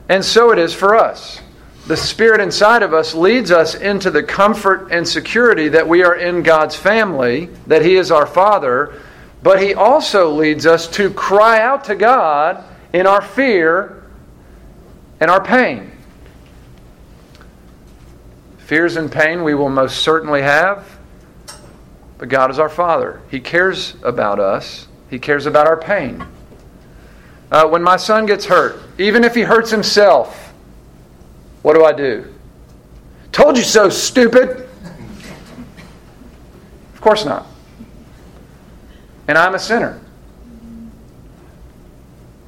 And 0.08 0.24
so 0.24 0.52
it 0.52 0.60
is 0.60 0.72
for 0.72 0.96
us. 0.96 1.42
The 1.88 1.98
Spirit 1.98 2.40
inside 2.40 2.84
of 2.84 2.94
us 2.94 3.16
leads 3.16 3.50
us 3.50 3.74
into 3.74 4.12
the 4.12 4.22
comfort 4.22 4.90
and 4.92 5.08
security 5.08 5.70
that 5.70 5.88
we 5.88 6.04
are 6.04 6.16
in 6.16 6.44
God's 6.44 6.76
family, 6.76 7.50
that 7.66 7.82
He 7.82 7.96
is 7.96 8.12
our 8.12 8.28
Father, 8.28 9.02
but 9.42 9.60
He 9.60 9.74
also 9.74 10.30
leads 10.30 10.68
us 10.68 10.88
to 10.90 11.10
cry 11.10 11.60
out 11.60 11.86
to 11.86 11.96
God 11.96 12.64
in 12.94 13.08
our 13.08 13.22
fear 13.22 14.04
and 15.20 15.32
our 15.32 15.44
pain. 15.44 15.92
Fears 18.68 18.98
and 18.98 19.10
pain 19.10 19.46
we 19.46 19.56
will 19.56 19.70
most 19.70 20.00
certainly 20.00 20.42
have, 20.42 21.00
but 22.18 22.28
God 22.28 22.52
is 22.52 22.60
our 22.60 22.68
Father. 22.68 23.22
He 23.32 23.40
cares 23.40 23.96
about 24.04 24.42
us, 24.42 24.90
He 25.10 25.20
cares 25.20 25.46
about 25.46 25.68
our 25.68 25.78
pain. 25.78 26.22
Uh, 27.50 27.66
when 27.70 27.82
my 27.82 27.96
son 27.96 28.26
gets 28.26 28.44
hurt, 28.44 28.82
even 28.98 29.24
if 29.24 29.34
he 29.34 29.40
hurts 29.40 29.72
himself, 29.72 30.54
what 31.62 31.76
do 31.76 31.86
I 31.86 31.94
do? 31.94 32.34
Told 33.32 33.56
you 33.58 33.64
so, 33.64 33.88
stupid! 33.88 34.68
Of 36.94 37.00
course 37.00 37.24
not. 37.24 37.48
And 39.30 39.38
I'm 39.38 39.56
a 39.56 39.60
sinner 39.60 40.02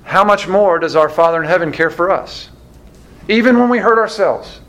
how 0.03 0.25
much 0.25 0.49
more 0.49 0.79
does 0.79 0.97
our 0.97 1.07
Father 1.07 1.41
in 1.41 1.47
heaven 1.47 1.71
care 1.71 1.91
for 1.91 2.11
us? 2.11 2.49
Even 3.29 3.57
when 3.57 3.69
we 3.69 3.77
hurt 3.77 3.99
ourselves 3.99 4.59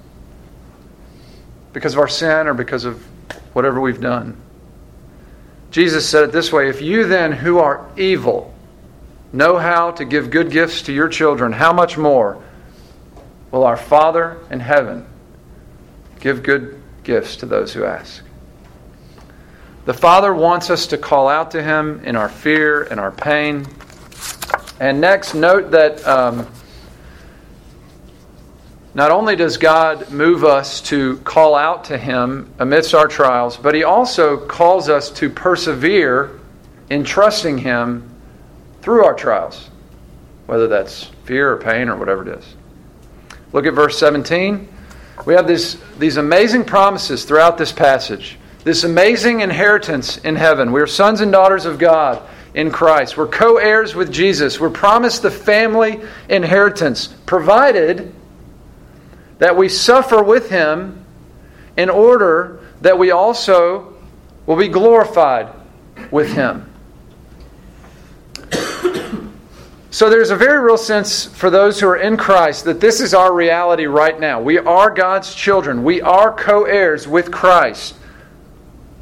because 1.72 1.94
of 1.94 1.98
our 1.98 2.08
sin 2.08 2.46
or 2.46 2.54
because 2.54 2.84
of 2.84 3.02
whatever 3.52 3.80
we've 3.80 4.00
done. 4.00 4.36
Jesus 5.70 6.08
said 6.08 6.24
it 6.24 6.32
this 6.32 6.52
way 6.52 6.68
If 6.68 6.82
you 6.82 7.06
then, 7.06 7.32
who 7.32 7.58
are 7.58 7.88
evil, 7.96 8.54
know 9.32 9.56
how 9.58 9.92
to 9.92 10.04
give 10.04 10.30
good 10.30 10.50
gifts 10.50 10.82
to 10.82 10.92
your 10.92 11.08
children, 11.08 11.52
how 11.52 11.72
much 11.72 11.96
more 11.96 12.42
will 13.50 13.64
our 13.64 13.76
Father 13.76 14.38
in 14.50 14.60
heaven 14.60 15.06
give 16.20 16.42
good 16.42 16.80
gifts 17.04 17.36
to 17.36 17.46
those 17.46 17.72
who 17.72 17.84
ask? 17.84 18.22
The 19.84 19.94
Father 19.94 20.34
wants 20.34 20.70
us 20.70 20.88
to 20.88 20.98
call 20.98 21.28
out 21.28 21.52
to 21.52 21.62
Him 21.62 22.02
in 22.04 22.16
our 22.16 22.28
fear 22.28 22.82
and 22.82 23.00
our 23.00 23.10
pain. 23.10 23.66
And 24.78 25.00
next, 25.00 25.34
note 25.34 25.70
that 25.70 26.06
um, 26.06 26.46
not 28.92 29.10
only 29.12 29.36
does 29.36 29.56
God 29.56 30.10
move 30.10 30.44
us 30.44 30.80
to 30.82 31.18
call 31.18 31.54
out 31.54 31.84
to 31.84 31.98
Him 31.98 32.52
amidst 32.58 32.92
our 32.94 33.06
trials, 33.06 33.56
but 33.56 33.74
He 33.74 33.84
also 33.84 34.36
calls 34.36 34.88
us 34.88 35.10
to 35.12 35.30
persevere 35.30 36.40
in 36.88 37.04
trusting 37.04 37.58
Him 37.58 38.10
through 38.82 39.04
our 39.04 39.14
trials, 39.14 39.70
whether 40.46 40.66
that's 40.66 41.04
fear 41.24 41.52
or 41.52 41.56
pain 41.58 41.88
or 41.88 41.96
whatever 41.96 42.28
it 42.28 42.38
is. 42.38 42.54
Look 43.52 43.66
at 43.66 43.74
verse 43.74 43.98
17. 43.98 44.68
We 45.24 45.34
have 45.34 45.46
this, 45.46 45.76
these 45.98 46.16
amazing 46.16 46.64
promises 46.64 47.24
throughout 47.24 47.58
this 47.58 47.72
passage, 47.72 48.38
this 48.64 48.82
amazing 48.82 49.40
inheritance 49.40 50.16
in 50.18 50.34
heaven. 50.34 50.72
We 50.72 50.80
are 50.80 50.86
sons 50.86 51.20
and 51.20 51.30
daughters 51.30 51.64
of 51.64 51.78
God 51.78 52.22
in 52.54 52.72
Christ. 52.72 53.16
We're 53.16 53.28
co 53.28 53.58
heirs 53.58 53.94
with 53.94 54.10
Jesus. 54.10 54.58
We're 54.58 54.70
promised 54.70 55.22
the 55.22 55.30
family 55.30 56.00
inheritance, 56.28 57.08
provided 57.26 58.14
that 59.40 59.56
we 59.56 59.68
suffer 59.68 60.22
with 60.22 60.48
Him 60.50 61.04
in 61.76 61.90
order 61.90 62.60
that 62.82 62.98
we 62.98 63.10
also 63.10 63.94
will 64.46 64.56
be 64.56 64.68
glorified 64.68 65.52
with 66.10 66.32
Him. 66.32 66.66
So 69.92 70.08
there's 70.08 70.30
a 70.30 70.36
very 70.36 70.60
real 70.60 70.78
sense 70.78 71.26
for 71.26 71.50
those 71.50 71.80
who 71.80 71.88
are 71.88 71.96
in 71.96 72.16
Christ 72.16 72.64
that 72.64 72.80
this 72.80 73.00
is 73.00 73.12
our 73.12 73.34
reality 73.34 73.86
right 73.86 74.18
now. 74.20 74.40
We 74.40 74.56
are 74.56 74.88
God's 74.88 75.34
children. 75.34 75.82
We 75.82 76.00
are 76.00 76.32
co 76.32 76.64
heirs 76.64 77.08
with 77.08 77.32
Christ. 77.32 77.96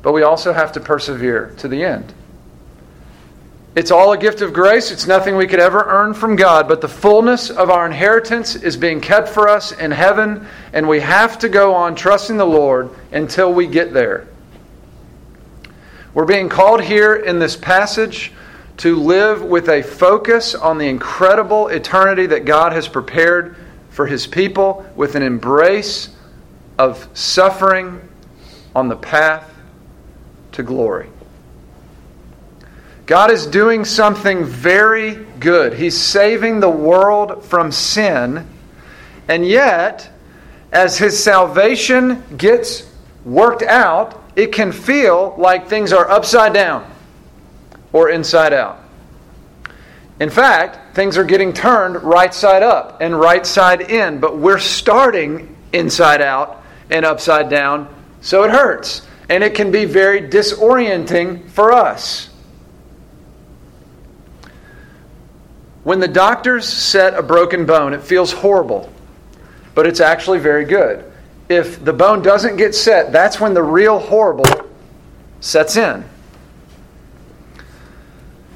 But 0.00 0.12
we 0.12 0.22
also 0.22 0.54
have 0.54 0.72
to 0.72 0.80
persevere 0.80 1.54
to 1.58 1.68
the 1.68 1.84
end. 1.84 2.14
It's 3.78 3.92
all 3.92 4.10
a 4.10 4.18
gift 4.18 4.40
of 4.40 4.52
grace. 4.52 4.90
It's 4.90 5.06
nothing 5.06 5.36
we 5.36 5.46
could 5.46 5.60
ever 5.60 5.84
earn 5.86 6.12
from 6.12 6.34
God, 6.34 6.66
but 6.66 6.80
the 6.80 6.88
fullness 6.88 7.48
of 7.48 7.70
our 7.70 7.86
inheritance 7.86 8.56
is 8.56 8.76
being 8.76 9.00
kept 9.00 9.28
for 9.28 9.48
us 9.48 9.70
in 9.70 9.92
heaven, 9.92 10.48
and 10.72 10.88
we 10.88 10.98
have 10.98 11.38
to 11.38 11.48
go 11.48 11.72
on 11.72 11.94
trusting 11.94 12.38
the 12.38 12.44
Lord 12.44 12.90
until 13.12 13.54
we 13.54 13.68
get 13.68 13.92
there. 13.92 14.26
We're 16.12 16.24
being 16.24 16.48
called 16.48 16.82
here 16.82 17.14
in 17.14 17.38
this 17.38 17.54
passage 17.54 18.32
to 18.78 18.96
live 18.96 19.44
with 19.44 19.68
a 19.68 19.84
focus 19.84 20.56
on 20.56 20.78
the 20.78 20.88
incredible 20.88 21.68
eternity 21.68 22.26
that 22.26 22.44
God 22.44 22.72
has 22.72 22.88
prepared 22.88 23.54
for 23.90 24.08
His 24.08 24.26
people, 24.26 24.90
with 24.96 25.14
an 25.14 25.22
embrace 25.22 26.08
of 26.78 27.08
suffering 27.14 28.00
on 28.74 28.88
the 28.88 28.96
path 28.96 29.48
to 30.50 30.64
glory. 30.64 31.10
God 33.08 33.30
is 33.30 33.46
doing 33.46 33.86
something 33.86 34.44
very 34.44 35.14
good. 35.40 35.72
He's 35.72 35.96
saving 35.96 36.60
the 36.60 36.68
world 36.68 37.42
from 37.42 37.72
sin. 37.72 38.46
And 39.28 39.46
yet, 39.46 40.10
as 40.72 40.98
his 40.98 41.18
salvation 41.18 42.22
gets 42.36 42.86
worked 43.24 43.62
out, 43.62 44.22
it 44.36 44.52
can 44.52 44.72
feel 44.72 45.34
like 45.38 45.68
things 45.68 45.90
are 45.90 46.06
upside 46.10 46.52
down 46.52 46.86
or 47.94 48.10
inside 48.10 48.52
out. 48.52 48.78
In 50.20 50.28
fact, 50.28 50.94
things 50.94 51.16
are 51.16 51.24
getting 51.24 51.54
turned 51.54 52.02
right 52.02 52.34
side 52.34 52.62
up 52.62 53.00
and 53.00 53.18
right 53.18 53.46
side 53.46 53.90
in, 53.90 54.20
but 54.20 54.36
we're 54.36 54.58
starting 54.58 55.56
inside 55.72 56.20
out 56.20 56.62
and 56.90 57.06
upside 57.06 57.48
down, 57.48 57.88
so 58.20 58.44
it 58.44 58.50
hurts. 58.50 59.00
And 59.30 59.42
it 59.42 59.54
can 59.54 59.70
be 59.70 59.86
very 59.86 60.20
disorienting 60.20 61.48
for 61.48 61.72
us. 61.72 62.27
When 65.88 66.00
the 66.00 66.06
doctors 66.06 66.68
set 66.68 67.14
a 67.14 67.22
broken 67.22 67.64
bone, 67.64 67.94
it 67.94 68.02
feels 68.02 68.30
horrible, 68.30 68.92
but 69.74 69.86
it's 69.86 70.00
actually 70.00 70.38
very 70.38 70.66
good. 70.66 71.10
If 71.48 71.82
the 71.82 71.94
bone 71.94 72.20
doesn't 72.20 72.58
get 72.58 72.74
set, 72.74 73.10
that's 73.10 73.40
when 73.40 73.54
the 73.54 73.62
real 73.62 73.98
horrible 73.98 74.44
sets 75.40 75.78
in. 75.78 76.04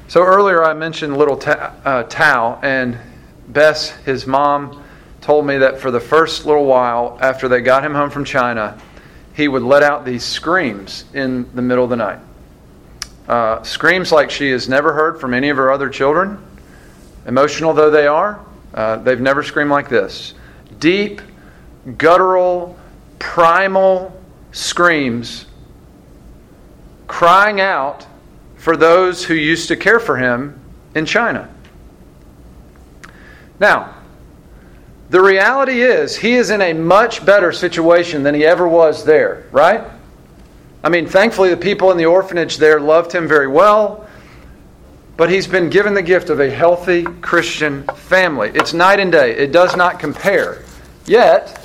So 0.09 0.21
earlier 0.21 0.63
I 0.63 0.75
mentioned 0.75 1.17
little 1.17 1.41
uh, 1.43 2.03
Tao, 2.03 2.59
and 2.61 2.99
Bess, 3.47 3.89
his 4.05 4.27
mom, 4.27 4.83
told 5.19 5.47
me 5.47 5.57
that 5.57 5.79
for 5.79 5.89
the 5.89 5.99
first 5.99 6.45
little 6.45 6.65
while 6.65 7.17
after 7.19 7.47
they 7.47 7.61
got 7.61 7.83
him 7.83 7.95
home 7.95 8.11
from 8.11 8.25
China, 8.25 8.79
he 9.33 9.47
would 9.47 9.63
let 9.63 9.81
out 9.81 10.05
these 10.05 10.23
screams 10.23 11.05
in 11.15 11.49
the 11.55 11.63
middle 11.63 11.83
of 11.83 11.89
the 11.89 11.95
night. 11.95 12.19
Uh, 13.27 13.63
screams 13.63 14.11
like 14.11 14.29
she 14.29 14.51
has 14.51 14.69
never 14.69 14.93
heard 14.93 15.19
from 15.19 15.33
any 15.33 15.49
of 15.49 15.57
her 15.57 15.71
other 15.71 15.89
children. 15.89 16.37
Emotional 17.25 17.73
though 17.73 17.89
they 17.89 18.07
are, 18.07 18.39
uh, 18.73 18.97
they've 18.97 19.21
never 19.21 19.43
screamed 19.43 19.71
like 19.71 19.89
this. 19.89 20.33
Deep, 20.79 21.21
guttural, 21.97 22.77
primal 23.19 24.19
screams 24.51 25.45
crying 27.07 27.61
out 27.61 28.05
for 28.55 28.75
those 28.75 29.23
who 29.23 29.33
used 29.33 29.67
to 29.67 29.75
care 29.75 29.99
for 29.99 30.17
him 30.17 30.59
in 30.95 31.05
China. 31.05 31.49
Now, 33.59 33.93
the 35.09 35.21
reality 35.21 35.81
is, 35.81 36.15
he 36.15 36.33
is 36.33 36.49
in 36.49 36.61
a 36.61 36.73
much 36.73 37.23
better 37.23 37.51
situation 37.51 38.23
than 38.23 38.33
he 38.33 38.45
ever 38.45 38.67
was 38.67 39.05
there, 39.05 39.45
right? 39.51 39.83
I 40.83 40.89
mean, 40.89 41.05
thankfully, 41.05 41.49
the 41.49 41.57
people 41.57 41.91
in 41.91 41.97
the 41.97 42.05
orphanage 42.05 42.57
there 42.57 42.79
loved 42.79 43.11
him 43.11 43.27
very 43.27 43.47
well, 43.47 44.02
but 45.17 45.29
he's 45.29 45.47
been 45.47 45.69
given 45.69 45.93
the 45.93 46.01
gift 46.01 46.29
of 46.29 46.39
a 46.39 46.49
healthy 46.49 47.03
Christian 47.03 47.83
family. 47.95 48.51
It's 48.53 48.73
night 48.73 48.99
and 48.99 49.11
day, 49.11 49.35
it 49.35 49.51
does 49.51 49.75
not 49.75 49.99
compare. 49.99 50.63
Yet, 51.05 51.59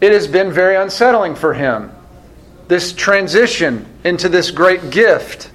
it 0.00 0.12
has 0.12 0.26
been 0.26 0.52
very 0.52 0.76
unsettling 0.76 1.34
for 1.34 1.54
him. 1.54 1.92
This 2.68 2.92
transition 2.92 3.86
into 4.04 4.28
this 4.28 4.50
great 4.50 4.90
gift 4.90 5.50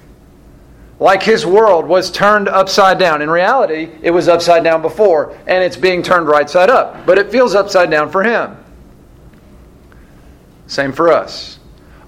like 1.00 1.22
his 1.22 1.46
world 1.46 1.86
was 1.86 2.10
turned 2.10 2.48
upside 2.48 2.98
down. 2.98 3.22
In 3.22 3.30
reality, 3.30 3.90
it 4.02 4.10
was 4.10 4.28
upside 4.28 4.64
down 4.64 4.82
before, 4.82 5.36
and 5.46 5.62
it's 5.62 5.76
being 5.76 6.02
turned 6.02 6.26
right 6.26 6.48
side 6.48 6.70
up. 6.70 7.06
But 7.06 7.18
it 7.18 7.30
feels 7.30 7.54
upside 7.54 7.90
down 7.90 8.10
for 8.10 8.24
him. 8.24 8.56
Same 10.66 10.92
for 10.92 11.12
us. 11.12 11.57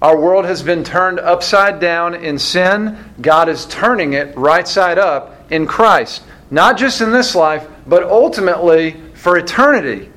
Our 0.01 0.19
world 0.19 0.45
has 0.45 0.63
been 0.63 0.83
turned 0.83 1.19
upside 1.19 1.79
down 1.79 2.15
in 2.15 2.39
sin. 2.39 2.97
God 3.21 3.49
is 3.49 3.67
turning 3.67 4.13
it 4.13 4.35
right 4.35 4.67
side 4.67 4.97
up 4.97 5.51
in 5.51 5.67
Christ. 5.67 6.23
Not 6.49 6.77
just 6.77 7.01
in 7.01 7.11
this 7.11 7.35
life, 7.35 7.67
but 7.85 8.03
ultimately 8.03 8.99
for 9.13 9.37
eternity. 9.37 10.09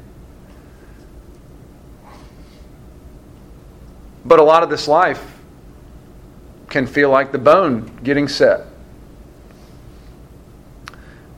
But 4.25 4.39
a 4.39 4.43
lot 4.43 4.63
of 4.63 4.71
this 4.71 4.89
life 4.89 5.23
can 6.71 6.87
feel 6.87 7.11
like 7.11 7.31
the 7.31 7.39
bone 7.39 8.01
getting 8.03 8.27
set. 8.27 8.67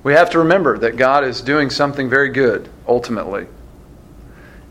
We 0.04 0.12
have 0.12 0.30
to 0.30 0.38
remember 0.38 0.78
that 0.78 0.96
God 0.96 1.24
is 1.24 1.40
doing 1.40 1.68
something 1.68 2.08
very 2.08 2.28
good, 2.28 2.68
ultimately. 2.86 3.48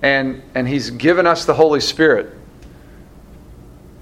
And, 0.01 0.41
and 0.55 0.65
He's 0.65 0.91
given 0.91 1.27
us 1.27 1.43
the 1.43 1.55
Holy 1.55 1.81
Spirit 1.81 2.33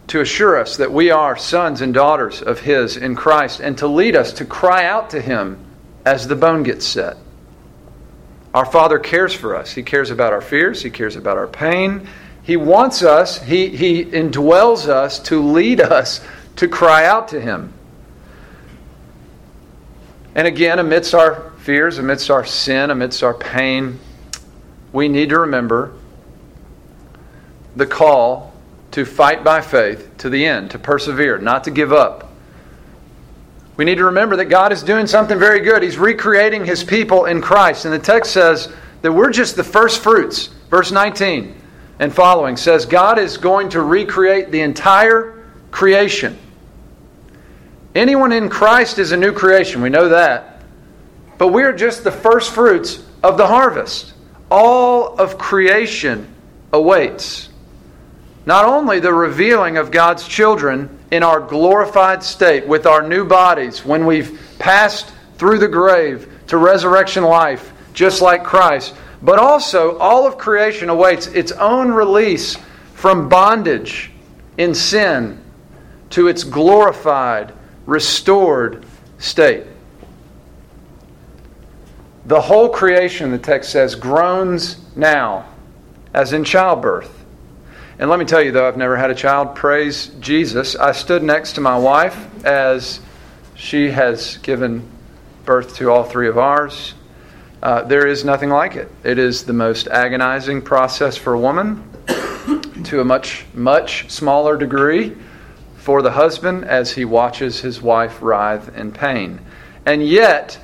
to 0.07 0.21
assure 0.21 0.59
us 0.59 0.77
that 0.77 0.91
we 0.91 1.11
are 1.11 1.37
sons 1.37 1.81
and 1.81 1.93
daughters 1.93 2.41
of 2.41 2.59
His 2.59 2.97
in 2.97 3.15
Christ 3.15 3.59
and 3.59 3.77
to 3.77 3.87
lead 3.87 4.15
us 4.15 4.33
to 4.33 4.45
cry 4.45 4.85
out 4.85 5.09
to 5.11 5.21
Him 5.21 5.65
as 6.05 6.27
the 6.27 6.35
bone 6.35 6.63
gets 6.63 6.85
set. 6.85 7.17
Our 8.53 8.65
Father 8.65 8.99
cares 8.99 9.33
for 9.33 9.55
us. 9.55 9.71
He 9.71 9.81
cares 9.81 10.11
about 10.11 10.33
our 10.33 10.41
fears, 10.41 10.81
He 10.81 10.89
cares 10.89 11.15
about 11.15 11.37
our 11.37 11.47
pain. 11.47 12.07
He 12.43 12.57
wants 12.57 13.03
us, 13.03 13.41
He, 13.41 13.69
he 13.69 14.03
indwells 14.03 14.87
us 14.87 15.19
to 15.21 15.41
lead 15.41 15.79
us 15.79 16.21
to 16.57 16.67
cry 16.67 17.05
out 17.05 17.29
to 17.29 17.41
Him. 17.41 17.73
And 20.35 20.47
again, 20.47 20.79
amidst 20.79 21.13
our 21.13 21.51
fears, 21.59 21.97
amidst 21.97 22.29
our 22.29 22.43
sin, 22.43 22.91
amidst 22.91 23.23
our 23.23 23.33
pain, 23.33 23.99
we 24.91 25.07
need 25.07 25.29
to 25.29 25.39
remember 25.39 25.93
the 27.75 27.85
call 27.85 28.52
to 28.93 29.05
fight 29.05 29.43
by 29.43 29.61
faith 29.61 30.09
to 30.19 30.29
the 30.29 30.45
end, 30.45 30.71
to 30.71 30.79
persevere, 30.79 31.37
not 31.37 31.63
to 31.65 31.71
give 31.71 31.91
up. 31.91 32.31
We 33.75 33.85
need 33.85 33.95
to 33.95 34.05
remember 34.05 34.35
that 34.37 34.45
God 34.45 34.71
is 34.71 34.83
doing 34.83 35.07
something 35.07 35.37
very 35.39 35.61
good. 35.61 35.81
He's 35.81 35.97
recreating 35.97 36.63
His 36.63 36.83
people 36.83 37.25
in 37.25 37.41
Christ. 37.41 37.85
And 37.85 37.93
the 37.93 37.99
text 37.99 38.31
says 38.31 38.71
that 39.01 39.11
we're 39.11 39.31
just 39.31 39.55
the 39.55 39.63
first 39.63 40.01
fruits. 40.01 40.47
Verse 40.69 40.91
19 40.91 41.59
and 41.99 42.13
following 42.13 42.57
says 42.57 42.85
God 42.85 43.19
is 43.19 43.37
going 43.37 43.69
to 43.69 43.81
recreate 43.81 44.51
the 44.51 44.61
entire 44.61 45.43
creation. 45.71 46.37
Anyone 47.95 48.31
in 48.31 48.49
Christ 48.49 48.99
is 48.99 49.11
a 49.11 49.17
new 49.17 49.31
creation. 49.31 49.81
We 49.81 49.89
know 49.89 50.09
that. 50.09 50.61
But 51.37 51.49
we 51.49 51.63
are 51.63 51.73
just 51.73 52.03
the 52.03 52.11
first 52.11 52.51
fruits 52.51 53.05
of 53.23 53.37
the 53.37 53.47
harvest. 53.47 54.13
All 54.51 55.15
of 55.19 55.37
creation 55.37 56.27
awaits. 56.71 57.49
Not 58.45 58.65
only 58.65 58.99
the 58.99 59.13
revealing 59.13 59.77
of 59.77 59.91
God's 59.91 60.27
children 60.27 60.99
in 61.11 61.23
our 61.23 61.39
glorified 61.39 62.23
state 62.23 62.67
with 62.67 62.85
our 62.85 63.07
new 63.07 63.25
bodies 63.25 63.85
when 63.85 64.05
we've 64.05 64.39
passed 64.59 65.13
through 65.37 65.59
the 65.59 65.67
grave 65.67 66.29
to 66.47 66.57
resurrection 66.57 67.23
life, 67.23 67.71
just 67.93 68.21
like 68.21 68.43
Christ, 68.43 68.95
but 69.21 69.39
also 69.39 69.97
all 69.97 70.27
of 70.27 70.37
creation 70.37 70.89
awaits 70.89 71.27
its 71.27 71.53
own 71.53 71.91
release 71.91 72.57
from 72.95 73.29
bondage 73.29 74.11
in 74.57 74.75
sin 74.75 75.41
to 76.09 76.27
its 76.27 76.43
glorified 76.43 77.53
restored 77.85 78.85
state. 79.19 79.65
The 82.25 82.41
whole 82.41 82.69
creation, 82.69 83.31
the 83.31 83.37
text 83.37 83.71
says, 83.71 83.95
groans 83.95 84.77
now, 84.95 85.49
as 86.13 86.33
in 86.33 86.43
childbirth. 86.43 87.22
And 87.99 88.09
let 88.09 88.17
me 88.17 88.25
tell 88.25 88.41
you, 88.41 88.51
though, 88.51 88.67
I've 88.67 88.77
never 88.77 88.97
had 88.97 89.11
a 89.11 89.15
child. 89.15 89.55
Praise 89.55 90.07
Jesus. 90.19 90.75
I 90.75 90.93
stood 90.93 91.21
next 91.21 91.53
to 91.53 91.61
my 91.61 91.77
wife 91.77 92.43
as 92.43 92.99
she 93.53 93.91
has 93.91 94.37
given 94.37 94.89
birth 95.45 95.75
to 95.75 95.91
all 95.91 96.03
three 96.03 96.27
of 96.27 96.39
ours. 96.39 96.95
Uh, 97.61 97.83
there 97.83 98.07
is 98.07 98.25
nothing 98.25 98.49
like 98.49 98.75
it. 98.75 98.89
It 99.03 99.19
is 99.19 99.43
the 99.43 99.53
most 99.53 99.87
agonizing 99.87 100.63
process 100.63 101.17
for 101.17 101.33
a 101.33 101.39
woman 101.39 101.87
to 102.85 102.99
a 102.99 103.05
much, 103.05 103.45
much 103.53 104.09
smaller 104.09 104.57
degree 104.57 105.15
for 105.77 106.01
the 106.01 106.11
husband 106.11 106.65
as 106.65 106.91
he 106.91 107.05
watches 107.05 107.59
his 107.59 107.79
wife 107.79 108.23
writhe 108.23 108.75
in 108.75 108.91
pain. 108.91 109.39
And 109.85 110.05
yet, 110.05 110.57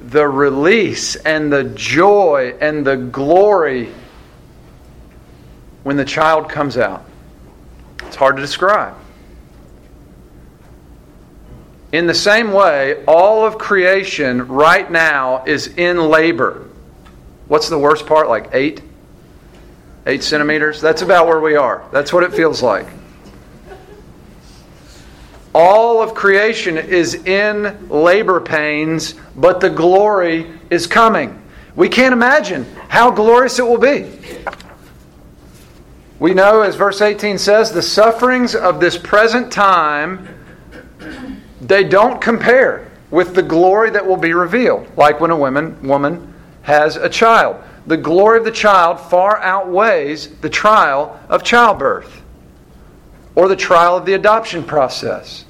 the 0.00 0.26
release 0.26 1.14
and 1.16 1.52
the 1.52 1.64
joy 1.64 2.56
and 2.58 2.86
the 2.86 2.96
glory 2.96 3.92
when 5.84 5.96
the 5.96 6.04
child 6.04 6.48
comes 6.48 6.76
out, 6.76 7.04
it's 8.00 8.16
hard 8.16 8.36
to 8.36 8.42
describe. 8.42 8.96
In 11.92 12.08
the 12.08 12.14
same 12.14 12.52
way, 12.52 13.04
all 13.06 13.46
of 13.46 13.56
creation 13.56 14.48
right 14.48 14.90
now 14.90 15.44
is 15.44 15.68
in 15.68 16.08
labor. 16.08 16.68
What's 17.46 17.68
the 17.68 17.78
worst 17.78 18.06
part? 18.06 18.28
Like 18.28 18.48
eight? 18.52 18.82
Eight 20.06 20.24
centimeters? 20.24 20.80
That's 20.80 21.02
about 21.02 21.28
where 21.28 21.38
we 21.38 21.54
are. 21.54 21.86
That's 21.92 22.12
what 22.12 22.24
it 22.24 22.32
feels 22.32 22.62
like. 22.62 22.86
All 25.54 26.02
of 26.02 26.14
creation 26.14 26.76
is 26.76 27.14
in 27.14 27.88
labor 27.88 28.40
pains, 28.40 29.14
but 29.36 29.60
the 29.60 29.70
glory 29.70 30.52
is 30.70 30.88
coming. 30.88 31.40
We 31.76 31.88
can't 31.88 32.12
imagine 32.12 32.64
how 32.88 33.12
glorious 33.12 33.60
it 33.60 33.66
will 33.66 33.78
be. 33.78 34.10
We 36.24 36.32
know, 36.32 36.62
as 36.62 36.74
verse 36.74 37.02
18 37.02 37.36
says, 37.36 37.70
the 37.70 37.82
sufferings 37.82 38.54
of 38.54 38.80
this 38.80 38.96
present 38.96 39.52
time, 39.52 40.26
they 41.60 41.84
don't 41.84 42.18
compare 42.18 42.90
with 43.10 43.34
the 43.34 43.42
glory 43.42 43.90
that 43.90 44.06
will 44.06 44.16
be 44.16 44.32
revealed, 44.32 44.88
like 44.96 45.20
when 45.20 45.30
a 45.30 45.36
woman, 45.36 45.86
woman 45.86 46.32
has 46.62 46.96
a 46.96 47.10
child. 47.10 47.62
The 47.86 47.98
glory 47.98 48.38
of 48.38 48.46
the 48.46 48.52
child 48.52 49.00
far 49.00 49.36
outweighs 49.42 50.30
the 50.38 50.48
trial 50.48 51.20
of 51.28 51.42
childbirth 51.42 52.22
or 53.34 53.46
the 53.46 53.54
trial 53.54 53.94
of 53.94 54.06
the 54.06 54.14
adoption 54.14 54.64
process. 54.64 55.44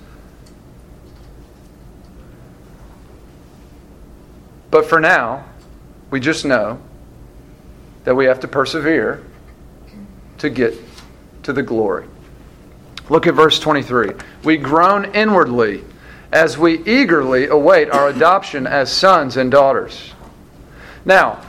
But 4.73 4.87
for 4.87 4.99
now, 4.99 5.45
we 6.11 6.19
just 6.19 6.45
know 6.45 6.81
that 8.03 8.17
we 8.17 8.25
have 8.25 8.41
to 8.41 8.49
persevere 8.49 9.25
to 10.45 10.51
get 10.51 10.75
to 11.43 11.53
the 11.53 11.63
glory. 11.63 12.07
Look 13.09 13.27
at 13.27 13.35
verse 13.35 13.59
23. 13.59 14.13
We 14.45 14.57
groan 14.57 15.15
inwardly 15.15 15.85
as 16.33 16.57
we 16.57 16.83
eagerly 16.85 17.47
await 17.47 17.91
our 17.91 18.09
adoption 18.09 18.67
as 18.67 18.91
sons 18.91 19.37
and 19.37 19.51
daughters. 19.51 20.13
Now, 21.05 21.45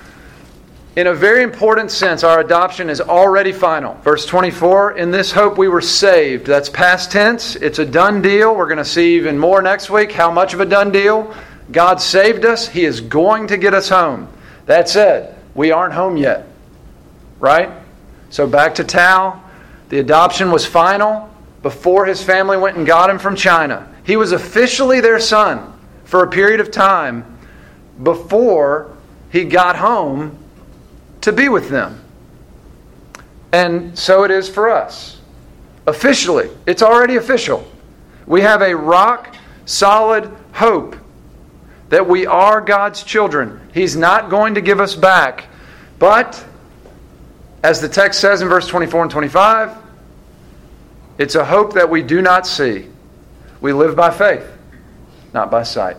in 0.96 1.08
a 1.08 1.14
very 1.14 1.44
important 1.44 1.92
sense, 1.92 2.24
our 2.24 2.40
adoption 2.40 2.90
is 2.90 3.02
already 3.02 3.52
final. 3.52 3.96
Verse 3.96 4.26
24, 4.26 4.98
in 4.98 5.12
this 5.12 5.32
hope 5.32 5.58
we 5.58 5.68
were 5.68 5.82
saved. 5.82 6.46
That's 6.46 6.70
past 6.70 7.12
tense. 7.12 7.56
It's 7.56 7.80
a 7.80 7.86
done 7.86 8.22
deal. 8.22 8.56
We're 8.56 8.68
going 8.68 8.78
to 8.78 8.86
see 8.86 9.16
even 9.18 9.38
more 9.38 9.62
next 9.62 9.90
week. 9.90 10.12
How 10.12 10.32
much 10.32 10.54
of 10.54 10.62
a 10.62 10.66
done 10.66 10.92
deal? 10.92 11.34
God 11.72 12.00
saved 12.00 12.46
us. 12.46 12.68
He 12.68 12.86
is 12.86 13.02
going 13.02 13.48
to 13.48 13.58
get 13.58 13.74
us 13.74 13.90
home. 13.90 14.30
That 14.68 14.88
said, 14.88 15.38
we 15.54 15.72
aren't 15.72 15.94
home 15.94 16.16
yet. 16.16 16.48
Right? 17.40 17.70
So 18.36 18.46
back 18.46 18.76
to 18.76 18.84
Tao. 18.84 19.42
The 19.88 20.00
adoption 20.00 20.52
was 20.52 20.66
final 20.66 21.30
before 21.62 22.06
his 22.06 22.22
family 22.22 22.58
went 22.58 22.76
and 22.76 22.86
got 22.86 23.10
him 23.10 23.18
from 23.18 23.38
China. 23.38 23.88
He 24.04 24.18
was 24.18 24.34
officially 24.34 25.00
their 25.00 25.22
son 25.22 25.72
for 26.04 26.22
a 26.22 26.30
period 26.30 26.60
of 26.60 26.70
time 26.70 27.38
before 28.04 28.94
he 29.32 29.46
got 29.46 29.78
home 29.78 30.38
to 31.22 31.32
be 31.32 31.48
with 31.48 31.70
them. 31.70 32.02
And 33.54 33.98
so 33.98 34.26
it 34.26 34.32
is 34.32 34.50
for 34.50 34.70
us. 34.70 35.22
Officially, 35.88 36.50
it's 36.66 36.82
already 36.82 37.16
official. 37.16 37.66
We 38.28 38.42
have 38.42 38.62
a 38.62 38.76
rock 38.76 39.34
solid 39.64 40.30
hope 40.52 40.98
that 41.88 42.06
we 42.06 42.26
are 42.26 42.60
God's 42.60 43.02
children. 43.02 43.62
He's 43.74 43.96
not 43.96 44.30
going 44.30 44.56
to 44.56 44.62
give 44.62 44.82
us 44.82 44.94
back. 44.94 45.46
But, 46.00 46.46
as 47.66 47.82
the 47.82 47.90
text 47.90 48.20
says 48.20 48.44
in 48.44 48.48
verse 48.48 48.68
24 48.68 49.02
and 49.02 49.12
25, 49.12 49.76
it's 51.18 51.34
a 51.34 51.44
hope 51.44 51.74
that 51.74 51.90
we 51.90 52.04
do 52.04 52.22
not 52.22 52.46
see. 52.46 52.86
We 53.60 53.74
live 53.74 53.96
by 53.96 54.12
faith, 54.12 54.48
not 55.34 55.50
by 55.50 55.64
sight. 55.64 55.98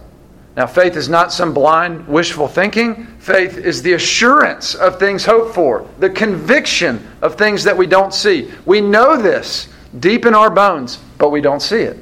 Now, 0.57 0.68
faith 0.68 0.94
is 0.94 1.09
not 1.09 1.33
some 1.33 1.52
blind, 1.52 2.07
wishful 2.07 2.46
thinking. 2.46 3.07
Faith 3.18 3.59
is 3.59 3.83
the 3.83 3.94
assurance 3.94 4.76
of 4.76 5.00
things 5.00 5.24
hoped 5.24 5.57
for, 5.57 5.90
the 5.98 6.09
conviction 6.09 7.05
of 7.20 7.35
things 7.35 7.64
that 7.64 7.76
we 7.76 7.88
don't 7.88 8.14
see. 8.14 8.48
We 8.64 8.81
know 8.81 9.20
this 9.20 9.68
deep 9.98 10.24
in 10.24 10.37
our 10.37 10.50
bones, 10.50 11.00
but 11.18 11.31
we 11.31 11.40
don't 11.40 11.61
see 11.61 11.81
it. 11.81 11.98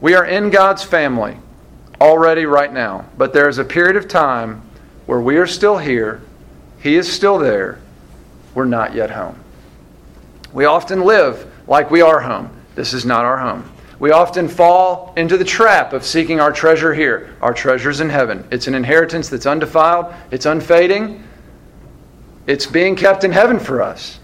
We 0.00 0.14
are 0.14 0.24
in 0.24 0.50
God's 0.50 0.84
family 0.84 1.36
already 2.00 2.46
right 2.46 2.72
now, 2.72 3.06
but 3.18 3.32
there 3.32 3.48
is 3.48 3.58
a 3.58 3.64
period 3.64 3.96
of 3.96 4.06
time 4.06 4.62
where 5.06 5.20
we 5.20 5.36
are 5.36 5.48
still 5.48 5.76
here, 5.76 6.22
He 6.82 6.96
is 6.96 7.10
still 7.10 7.38
there, 7.38 7.78
we're 8.54 8.64
not 8.64 8.94
yet 8.94 9.10
home. 9.10 9.38
We 10.52 10.64
often 10.64 11.02
live 11.02 11.46
like 11.66 11.90
we 11.90 12.00
are 12.00 12.20
home. 12.20 12.50
This 12.74 12.92
is 12.92 13.04
not 13.04 13.24
our 13.24 13.38
home. 13.38 13.70
We 13.98 14.12
often 14.12 14.48
fall 14.48 15.12
into 15.16 15.36
the 15.36 15.44
trap 15.44 15.92
of 15.92 16.04
seeking 16.04 16.40
our 16.40 16.52
treasure 16.52 16.94
here. 16.94 17.36
Our 17.42 17.52
treasure's 17.52 18.00
in 18.00 18.08
heaven. 18.08 18.48
It's 18.50 18.66
an 18.66 18.74
inheritance 18.74 19.28
that's 19.28 19.44
undefiled, 19.44 20.12
it's 20.30 20.46
unfading, 20.46 21.22
it's 22.46 22.66
being 22.66 22.96
kept 22.96 23.24
in 23.24 23.30
heaven 23.30 23.60
for 23.60 23.82
us. 23.82 24.18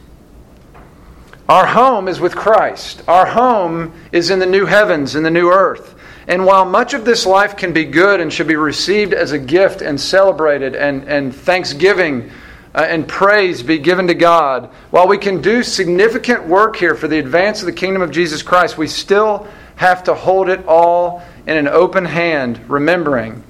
Our 1.49 1.67
home 1.67 2.09
is 2.09 2.19
with 2.19 2.35
Christ. 2.35 3.03
Our 3.07 3.27
home 3.27 3.93
is 4.11 4.31
in 4.31 4.39
the 4.39 4.47
new 4.47 4.67
heavens 4.67 5.15
and 5.15 5.25
the 5.25 5.31
new 5.31 5.51
earth. 5.51 5.95
And 6.27 6.45
while 6.45 6.65
much 6.65 6.93
of 6.93 7.05
this 7.05 7.25
life 7.25 7.57
can 7.57 7.73
be 7.73 7.85
good 7.85 8.21
and 8.21 8.33
should 8.33 8.49
be 8.49 8.57
received 8.57 9.15
as 9.15 9.31
a 9.31 9.39
gift 9.39 9.81
and 9.81 10.01
celebrated 10.01 10.75
and, 10.75 11.05
and 11.05 11.33
thanksgiving 11.33 12.33
Uh, 12.77 12.81
and 12.81 13.09
praise 13.09 13.63
be 13.63 13.79
given 13.79 14.07
to 14.07 14.15
God, 14.15 14.71
while 14.91 15.09
we 15.09 15.17
can 15.17 15.41
do 15.41 15.63
significant 15.63 16.47
work 16.47 16.77
here 16.77 16.95
for 16.95 17.09
the 17.09 17.19
advance 17.19 17.61
of 17.61 17.67
the 17.67 17.73
kingdom 17.73 18.03
of 18.03 18.11
Jesus 18.11 18.43
Christ, 18.43 18.77
we 18.77 18.87
still 18.87 19.49
have 19.77 20.05
to 20.05 20.15
hold 20.15 20.51
it 20.51 20.67
all 20.67 21.23
in 21.47 21.57
an 21.57 21.69
open 21.69 22.05
hand, 22.05 22.61
remembering 22.69 23.43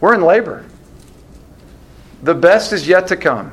we're 0.00 0.14
in 0.14 0.20
labor. 0.20 0.64
The 2.22 2.34
best 2.34 2.72
is 2.72 2.86
yet 2.86 3.08
to 3.08 3.16
come. 3.16 3.52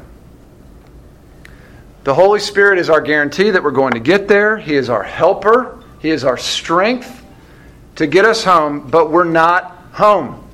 The 2.03 2.13
Holy 2.13 2.39
Spirit 2.39 2.77
is 2.77 2.89
our 2.89 3.01
guarantee 3.01 3.49
that 3.51 3.63
we're 3.63 3.71
going 3.71 3.93
to 3.93 3.99
get 3.99 4.27
there. 4.27 4.57
He 4.57 4.75
is 4.75 4.89
our 4.89 5.03
helper, 5.03 5.84
He 5.99 6.12
is 6.12 6.23
our 6.23 6.38
strength 6.38 7.25
to 7.95 8.05
get 8.05 8.25
us 8.25 8.43
home, 8.43 8.89
but 8.89 9.10
we're 9.10 9.23
not 9.23 9.77
home. 9.93 10.47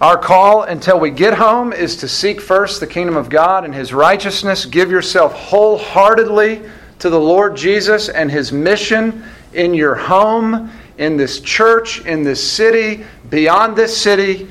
Our 0.00 0.16
call 0.16 0.62
until 0.62 0.98
we 0.98 1.10
get 1.10 1.34
home 1.34 1.74
is 1.74 1.96
to 1.96 2.08
seek 2.08 2.40
first 2.40 2.80
the 2.80 2.86
kingdom 2.86 3.18
of 3.18 3.28
God 3.28 3.66
and 3.66 3.74
His 3.74 3.92
righteousness. 3.92 4.64
Give 4.64 4.90
yourself 4.90 5.34
wholeheartedly 5.34 6.62
to 7.00 7.10
the 7.10 7.20
Lord 7.20 7.54
Jesus 7.54 8.08
and 8.08 8.30
His 8.30 8.50
mission 8.50 9.22
in 9.52 9.74
your 9.74 9.94
home, 9.94 10.70
in 10.96 11.18
this 11.18 11.40
church, 11.40 12.06
in 12.06 12.22
this 12.22 12.42
city, 12.42 13.04
beyond 13.28 13.76
this 13.76 13.94
city, 13.94 14.48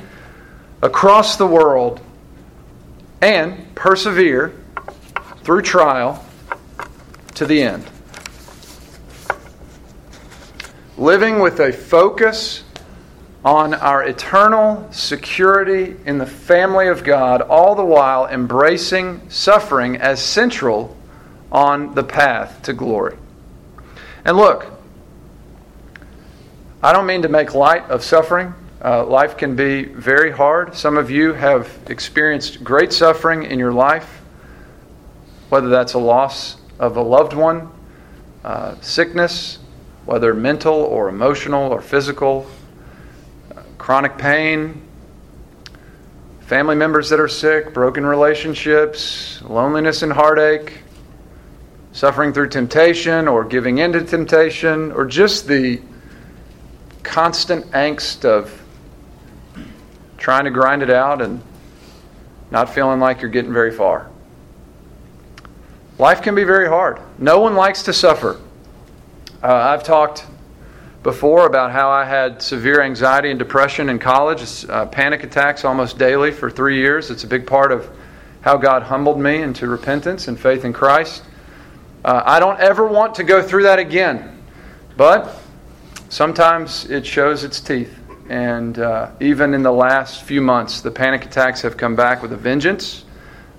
across 0.84 1.36
the 1.36 1.48
world, 1.48 2.00
and 3.22 3.74
persevere 3.74 4.54
through 5.44 5.64
trial 5.64 6.24
to 7.34 7.48
the 7.48 7.60
end. 7.60 7.90
Living 10.96 11.40
with 11.40 11.60
a 11.60 11.74
focus 11.74 12.66
on 13.44 13.74
our 13.74 14.04
eternal 14.04 14.88
security 14.92 15.96
in 16.06 16.18
the 16.18 16.26
family 16.26 16.88
of 16.88 17.04
God, 17.04 17.42
all 17.42 17.76
the 17.76 17.86
while 17.86 18.28
embracing 18.28 19.22
suffering 19.30 19.96
as 19.96 20.22
central 20.22 20.98
on 21.52 21.96
the 21.96 22.04
path 22.04 22.62
to 22.64 22.74
glory. 22.74 23.18
And 24.26 24.36
look, 24.36 24.72
I 26.84 26.92
don't 26.92 27.06
mean 27.06 27.22
to 27.22 27.30
make 27.30 27.54
light 27.54 27.84
of 27.90 28.04
suffering. 28.04 28.54
Uh, 28.84 29.06
life 29.06 29.38
can 29.38 29.56
be 29.56 29.84
very 29.84 30.32
hard. 30.32 30.76
Some 30.76 30.98
of 30.98 31.10
you 31.10 31.34
have 31.34 31.70
experienced 31.88 32.64
great 32.64 32.94
suffering 32.94 33.44
in 33.44 33.60
your 33.60 33.74
life, 33.74 34.22
whether 35.50 35.70
that's 35.70 35.94
a 35.94 36.00
loss 36.00 36.58
of 36.78 36.98
a 36.98 37.02
loved 37.02 37.34
one, 37.34 37.70
uh, 38.44 38.76
sickness, 38.82 39.60
whether 40.06 40.34
mental 40.34 40.74
or 40.74 41.10
emotional 41.10 41.72
or 41.72 41.82
physical, 41.82 42.50
chronic 43.90 44.20
pain, 44.20 44.80
family 46.42 46.76
members 46.76 47.10
that 47.10 47.20
are 47.20 47.28
sick, 47.28 47.74
broken 47.74 48.06
relationships, 48.06 49.42
loneliness 49.42 50.04
and 50.04 50.14
heartache, 50.14 50.84
suffering 51.92 52.32
through 52.32 52.48
temptation 52.48 53.28
or 53.28 53.44
giving 53.44 53.80
in 53.80 53.92
to 53.92 54.04
temptation, 54.04 54.92
or 54.92 55.06
just 55.06 55.48
the 55.48 55.82
constant 57.02 57.66
angst 57.72 58.26
of 58.26 58.62
trying 60.20 60.44
to 60.46 60.52
grind 60.52 60.84
it 60.84 60.92
out 60.92 61.20
and 61.20 61.42
not 62.52 62.70
feeling 62.70 63.00
like 63.00 63.22
you're 63.22 63.32
getting 63.32 63.52
very 63.52 63.72
far. 63.72 64.08
Life 65.98 66.22
can 66.22 66.36
be 66.36 66.44
very 66.44 66.68
hard. 66.68 67.00
No 67.18 67.40
one 67.40 67.56
likes 67.56 67.82
to 67.82 67.94
suffer. 67.94 68.40
Uh, 69.42 69.48
I've 69.52 69.82
talked 69.82 70.28
before 71.04 71.46
about 71.46 71.72
how 71.72 71.90
I 71.90 72.04
had 72.04 72.42
severe 72.42 72.82
anxiety 72.82 73.30
and 73.30 73.40
depression 73.40 73.90
in 73.90 74.00
college, 74.00 74.66
uh, 74.68 74.86
panic 74.88 75.24
attacks 75.24 75.64
almost 75.64 75.98
daily 75.98 76.32
for 76.32 76.50
three 76.50 76.78
years. 76.78 77.10
It's 77.10 77.24
a 77.24 77.28
big 77.28 77.48
part 77.48 77.72
of 77.72 77.90
how 78.42 78.58
God 78.58 78.84
humbled 78.84 79.20
me 79.20 79.42
into 79.42 79.68
repentance 79.68 80.28
and 80.28 80.40
faith 80.40 80.66
in 80.66 80.74
Christ. 80.74 81.24
Uh, 82.04 82.22
I 82.26 82.40
don't 82.40 82.60
ever 82.60 82.86
want 82.86 83.16
to 83.16 83.24
go 83.24 83.42
through 83.42 83.64
that 83.64 83.80
again, 83.80 84.42
but 84.98 85.40
sometimes 86.10 86.90
it 86.90 87.06
shows 87.06 87.44
its 87.44 87.62
teeth. 87.62 87.96
And 88.30 88.78
uh, 88.80 89.12
even 89.20 89.54
in 89.54 89.64
the 89.64 89.72
last 89.72 90.24
few 90.24 90.42
months, 90.42 90.82
the 90.82 90.92
panic 90.92 91.26
attacks 91.26 91.62
have 91.62 91.78
come 91.78 91.96
back 91.96 92.22
with 92.22 92.32
a 92.34 92.38
vengeance. 92.38 93.06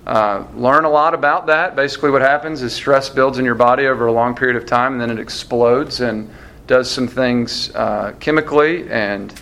Uh, 0.07 0.45
learn 0.55 0.85
a 0.85 0.89
lot 0.89 1.13
about 1.13 1.47
that. 1.47 1.75
Basically, 1.75 2.09
what 2.09 2.21
happens 2.21 2.61
is 2.61 2.73
stress 2.73 3.09
builds 3.09 3.37
in 3.37 3.45
your 3.45 3.55
body 3.55 3.87
over 3.87 4.07
a 4.07 4.11
long 4.11 4.35
period 4.35 4.55
of 4.55 4.65
time, 4.65 4.93
and 4.93 5.01
then 5.01 5.11
it 5.11 5.19
explodes. 5.19 6.01
And 6.01 6.29
does 6.71 6.89
some 6.89 7.05
things 7.09 7.69
uh, 7.75 8.13
chemically, 8.21 8.89
and 8.89 9.33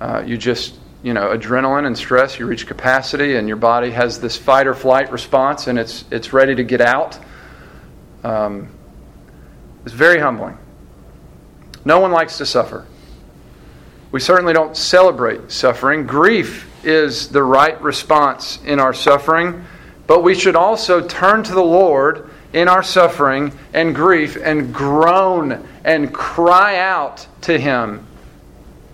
uh, 0.00 0.24
you 0.26 0.36
just, 0.36 0.74
you 1.04 1.14
know, 1.14 1.28
adrenaline 1.28 1.86
and 1.86 1.96
stress, 1.96 2.36
you 2.36 2.46
reach 2.46 2.66
capacity, 2.66 3.36
and 3.36 3.46
your 3.46 3.56
body 3.56 3.92
has 3.92 4.20
this 4.20 4.36
fight 4.36 4.66
or 4.66 4.74
flight 4.74 5.12
response, 5.12 5.68
and 5.68 5.78
it's, 5.78 6.04
it's 6.10 6.32
ready 6.32 6.52
to 6.52 6.64
get 6.64 6.80
out. 6.80 7.16
Um, 8.24 8.70
it's 9.84 9.94
very 9.94 10.18
humbling. 10.18 10.58
No 11.84 12.00
one 12.00 12.10
likes 12.10 12.38
to 12.38 12.46
suffer. 12.46 12.84
We 14.10 14.18
certainly 14.18 14.52
don't 14.52 14.76
celebrate 14.76 15.52
suffering. 15.52 16.08
Grief 16.08 16.68
is 16.84 17.28
the 17.28 17.44
right 17.44 17.80
response 17.80 18.58
in 18.64 18.80
our 18.80 18.92
suffering, 18.92 19.64
but 20.08 20.24
we 20.24 20.34
should 20.34 20.56
also 20.56 21.06
turn 21.06 21.44
to 21.44 21.54
the 21.54 21.62
Lord 21.62 22.28
in 22.52 22.66
our 22.66 22.82
suffering 22.82 23.52
and 23.72 23.94
grief 23.94 24.36
and 24.42 24.74
groan 24.74 25.68
and 25.84 26.12
cry 26.12 26.78
out 26.78 27.26
to 27.42 27.58
Him 27.58 28.06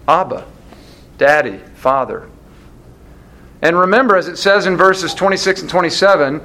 Abba, 0.08 0.44
Daddy, 1.18 1.58
Father. 1.76 2.28
And 3.62 3.78
remember, 3.78 4.16
as 4.16 4.26
it 4.26 4.36
says 4.36 4.66
in 4.66 4.76
verses 4.76 5.14
26 5.14 5.62
and 5.62 5.70
27, 5.70 6.40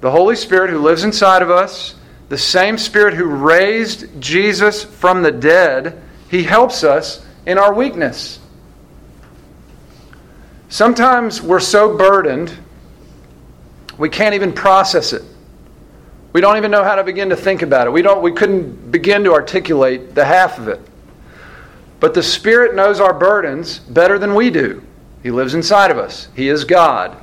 the 0.00 0.10
Holy 0.10 0.36
Spirit 0.36 0.70
who 0.70 0.78
lives 0.78 1.02
inside 1.02 1.42
of 1.42 1.50
us, 1.50 1.94
the 2.28 2.38
same 2.38 2.78
Spirit 2.78 3.14
who 3.14 3.24
raised 3.24 4.20
Jesus 4.20 4.84
from 4.84 5.22
the 5.22 5.32
dead, 5.32 6.00
He 6.30 6.44
helps 6.44 6.84
us 6.84 7.26
in 7.46 7.58
our 7.58 7.74
weakness. 7.74 8.38
Sometimes 10.68 11.40
we're 11.40 11.60
so 11.60 11.96
burdened, 11.96 12.52
we 13.96 14.08
can't 14.08 14.34
even 14.34 14.52
process 14.52 15.12
it. 15.12 15.22
We 16.34 16.40
don't 16.40 16.56
even 16.56 16.72
know 16.72 16.82
how 16.82 16.96
to 16.96 17.04
begin 17.04 17.28
to 17.28 17.36
think 17.36 17.62
about 17.62 17.86
it. 17.86 17.90
We, 17.90 18.02
don't, 18.02 18.20
we 18.20 18.32
couldn't 18.32 18.90
begin 18.90 19.22
to 19.22 19.32
articulate 19.32 20.16
the 20.16 20.24
half 20.24 20.58
of 20.58 20.66
it. 20.66 20.80
But 22.00 22.12
the 22.12 22.24
Spirit 22.24 22.74
knows 22.74 22.98
our 22.98 23.14
burdens 23.14 23.78
better 23.78 24.18
than 24.18 24.34
we 24.34 24.50
do. 24.50 24.82
He 25.22 25.30
lives 25.30 25.54
inside 25.54 25.92
of 25.92 25.96
us, 25.96 26.28
He 26.34 26.48
is 26.48 26.64
God. 26.64 27.16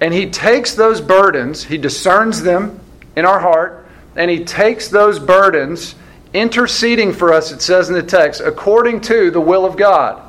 And 0.00 0.14
He 0.14 0.30
takes 0.30 0.74
those 0.74 1.02
burdens, 1.02 1.62
He 1.62 1.76
discerns 1.76 2.42
them 2.42 2.80
in 3.16 3.26
our 3.26 3.38
heart, 3.38 3.86
and 4.16 4.30
He 4.30 4.44
takes 4.44 4.88
those 4.88 5.18
burdens, 5.18 5.94
interceding 6.32 7.12
for 7.12 7.34
us, 7.34 7.52
it 7.52 7.60
says 7.60 7.90
in 7.90 7.94
the 7.94 8.02
text, 8.02 8.40
according 8.40 9.02
to 9.02 9.30
the 9.30 9.42
will 9.42 9.66
of 9.66 9.76
God. 9.76 10.26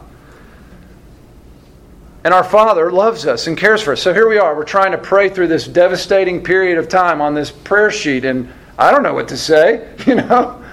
And 2.23 2.33
our 2.33 2.43
Father 2.43 2.89
loves 2.91 3.25
us 3.25 3.47
and 3.47 3.57
cares 3.57 3.81
for 3.81 3.93
us. 3.93 4.01
So 4.01 4.13
here 4.13 4.29
we 4.29 4.37
are. 4.37 4.55
We're 4.55 4.63
trying 4.63 4.93
to 4.93 4.97
pray 4.97 5.27
through 5.27 5.47
this 5.47 5.67
devastating 5.67 6.41
period 6.41 6.77
of 6.77 6.87
time 6.87 7.21
on 7.21 7.33
this 7.33 7.51
prayer 7.51 7.91
sheet, 7.91 8.23
and 8.23 8.51
I 8.77 8.91
don't 8.91 9.03
know 9.03 9.13
what 9.13 9.27
to 9.29 9.37
say. 9.37 9.89
You 10.07 10.15
know, 10.15 10.63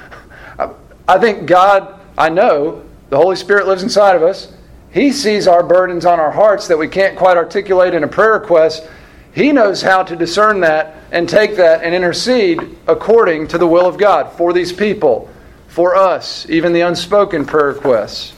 I 1.09 1.19
think 1.19 1.47
God, 1.47 2.01
I 2.17 2.29
know, 2.29 2.85
The 3.09 3.17
Holy 3.17 3.35
Spirit 3.35 3.67
lives 3.67 3.83
inside 3.83 4.15
of 4.15 4.23
us. 4.23 4.53
He 4.93 5.11
sees 5.11 5.49
our 5.49 5.63
burdens 5.63 6.05
on 6.05 6.21
our 6.21 6.31
hearts 6.31 6.69
that 6.69 6.79
we 6.79 6.89
can't 6.89 7.17
quite 7.17 7.37
articulate 7.37 7.95
in 7.95 8.05
a 8.05 8.09
prayer 8.09 8.33
request. 8.33 8.89
He 9.33 9.51
knows 9.53 9.83
how 9.83 10.03
to 10.03 10.17
discern 10.17 10.61
that 10.61 10.97
and 11.11 11.29
take 11.29 11.57
that 11.57 11.83
and 11.83 11.95
intercede 11.95 12.79
according 12.87 13.49
to 13.49 13.59
the 13.59 13.67
will 13.67 13.87
of 13.87 13.99
God 13.99 14.33
for 14.33 14.53
these 14.53 14.73
people, 14.73 15.29
for 15.69 15.97
us, 15.97 16.49
even 16.49 16.73
the 16.73 16.83
unspoken 16.83 17.45
prayer 17.45 17.69
requests. 17.69 18.35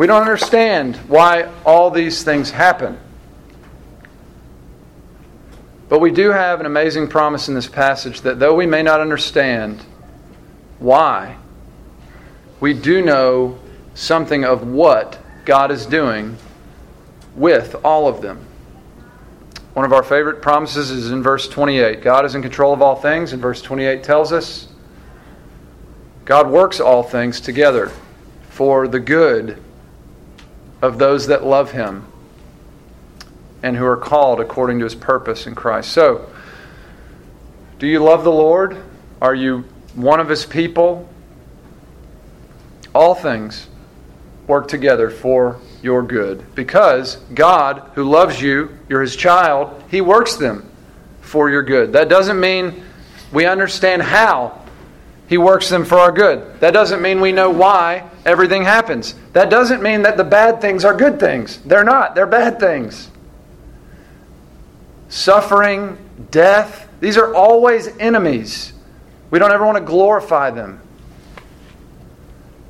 We 0.00 0.06
don't 0.06 0.22
understand 0.22 0.96
why 1.08 1.52
all 1.62 1.90
these 1.90 2.22
things 2.22 2.50
happen. 2.50 2.98
But 5.90 5.98
we 5.98 6.10
do 6.10 6.30
have 6.30 6.58
an 6.58 6.64
amazing 6.64 7.08
promise 7.08 7.48
in 7.48 7.54
this 7.54 7.68
passage 7.68 8.22
that 8.22 8.38
though 8.38 8.54
we 8.54 8.64
may 8.64 8.82
not 8.82 9.02
understand 9.02 9.84
why, 10.78 11.36
we 12.60 12.72
do 12.72 13.02
know 13.02 13.58
something 13.92 14.42
of 14.42 14.66
what 14.66 15.18
God 15.44 15.70
is 15.70 15.84
doing 15.84 16.38
with 17.36 17.76
all 17.84 18.08
of 18.08 18.22
them. 18.22 18.42
One 19.74 19.84
of 19.84 19.92
our 19.92 20.02
favorite 20.02 20.40
promises 20.40 20.90
is 20.90 21.10
in 21.10 21.22
verse 21.22 21.46
28. 21.46 22.00
God 22.00 22.24
is 22.24 22.34
in 22.34 22.40
control 22.40 22.72
of 22.72 22.80
all 22.80 22.96
things, 22.96 23.34
and 23.34 23.42
verse 23.42 23.60
28 23.60 24.02
tells 24.02 24.32
us 24.32 24.66
God 26.24 26.48
works 26.48 26.80
all 26.80 27.02
things 27.02 27.38
together 27.38 27.92
for 28.48 28.88
the 28.88 28.98
good 28.98 29.62
of 30.82 30.98
those 30.98 31.26
that 31.28 31.44
love 31.44 31.72
Him 31.72 32.10
and 33.62 33.76
who 33.76 33.84
are 33.84 33.96
called 33.96 34.40
according 34.40 34.78
to 34.78 34.84
his 34.84 34.94
purpose 34.94 35.46
in 35.46 35.54
Christ. 35.54 35.92
So, 35.92 36.30
do 37.78 37.86
you 37.86 38.00
love 38.00 38.24
the 38.24 38.32
Lord? 38.32 38.76
Are 39.20 39.34
you 39.34 39.64
one 39.94 40.20
of 40.20 40.28
his 40.28 40.46
people? 40.46 41.08
All 42.94 43.14
things 43.14 43.68
work 44.46 44.68
together 44.68 45.10
for 45.10 45.60
your 45.82 46.02
good 46.02 46.44
because 46.54 47.16
God, 47.34 47.90
who 47.94 48.04
loves 48.04 48.40
you, 48.40 48.76
you're 48.88 49.02
his 49.02 49.16
child, 49.16 49.82
he 49.90 50.00
works 50.00 50.36
them 50.36 50.68
for 51.20 51.50
your 51.50 51.62
good. 51.62 51.92
That 51.92 52.08
doesn't 52.08 52.40
mean 52.40 52.82
we 53.32 53.46
understand 53.46 54.02
how 54.02 54.59
he 55.30 55.38
works 55.38 55.68
them 55.68 55.84
for 55.84 55.96
our 55.96 56.10
good. 56.10 56.58
That 56.58 56.72
doesn't 56.72 57.00
mean 57.00 57.20
we 57.20 57.30
know 57.30 57.50
why 57.50 58.10
everything 58.26 58.64
happens. 58.64 59.14
That 59.32 59.48
doesn't 59.48 59.80
mean 59.80 60.02
that 60.02 60.16
the 60.16 60.24
bad 60.24 60.60
things 60.60 60.84
are 60.84 60.92
good 60.92 61.20
things. 61.20 61.58
They're 61.58 61.84
not, 61.84 62.16
they're 62.16 62.26
bad 62.26 62.58
things 62.58 63.08
suffering, 65.08 65.98
death. 66.30 66.88
These 67.00 67.16
are 67.16 67.34
always 67.34 67.88
enemies. 67.98 68.72
We 69.30 69.38
don't 69.38 69.52
ever 69.52 69.64
want 69.66 69.78
to 69.78 69.84
glorify 69.84 70.50
them. 70.50 70.80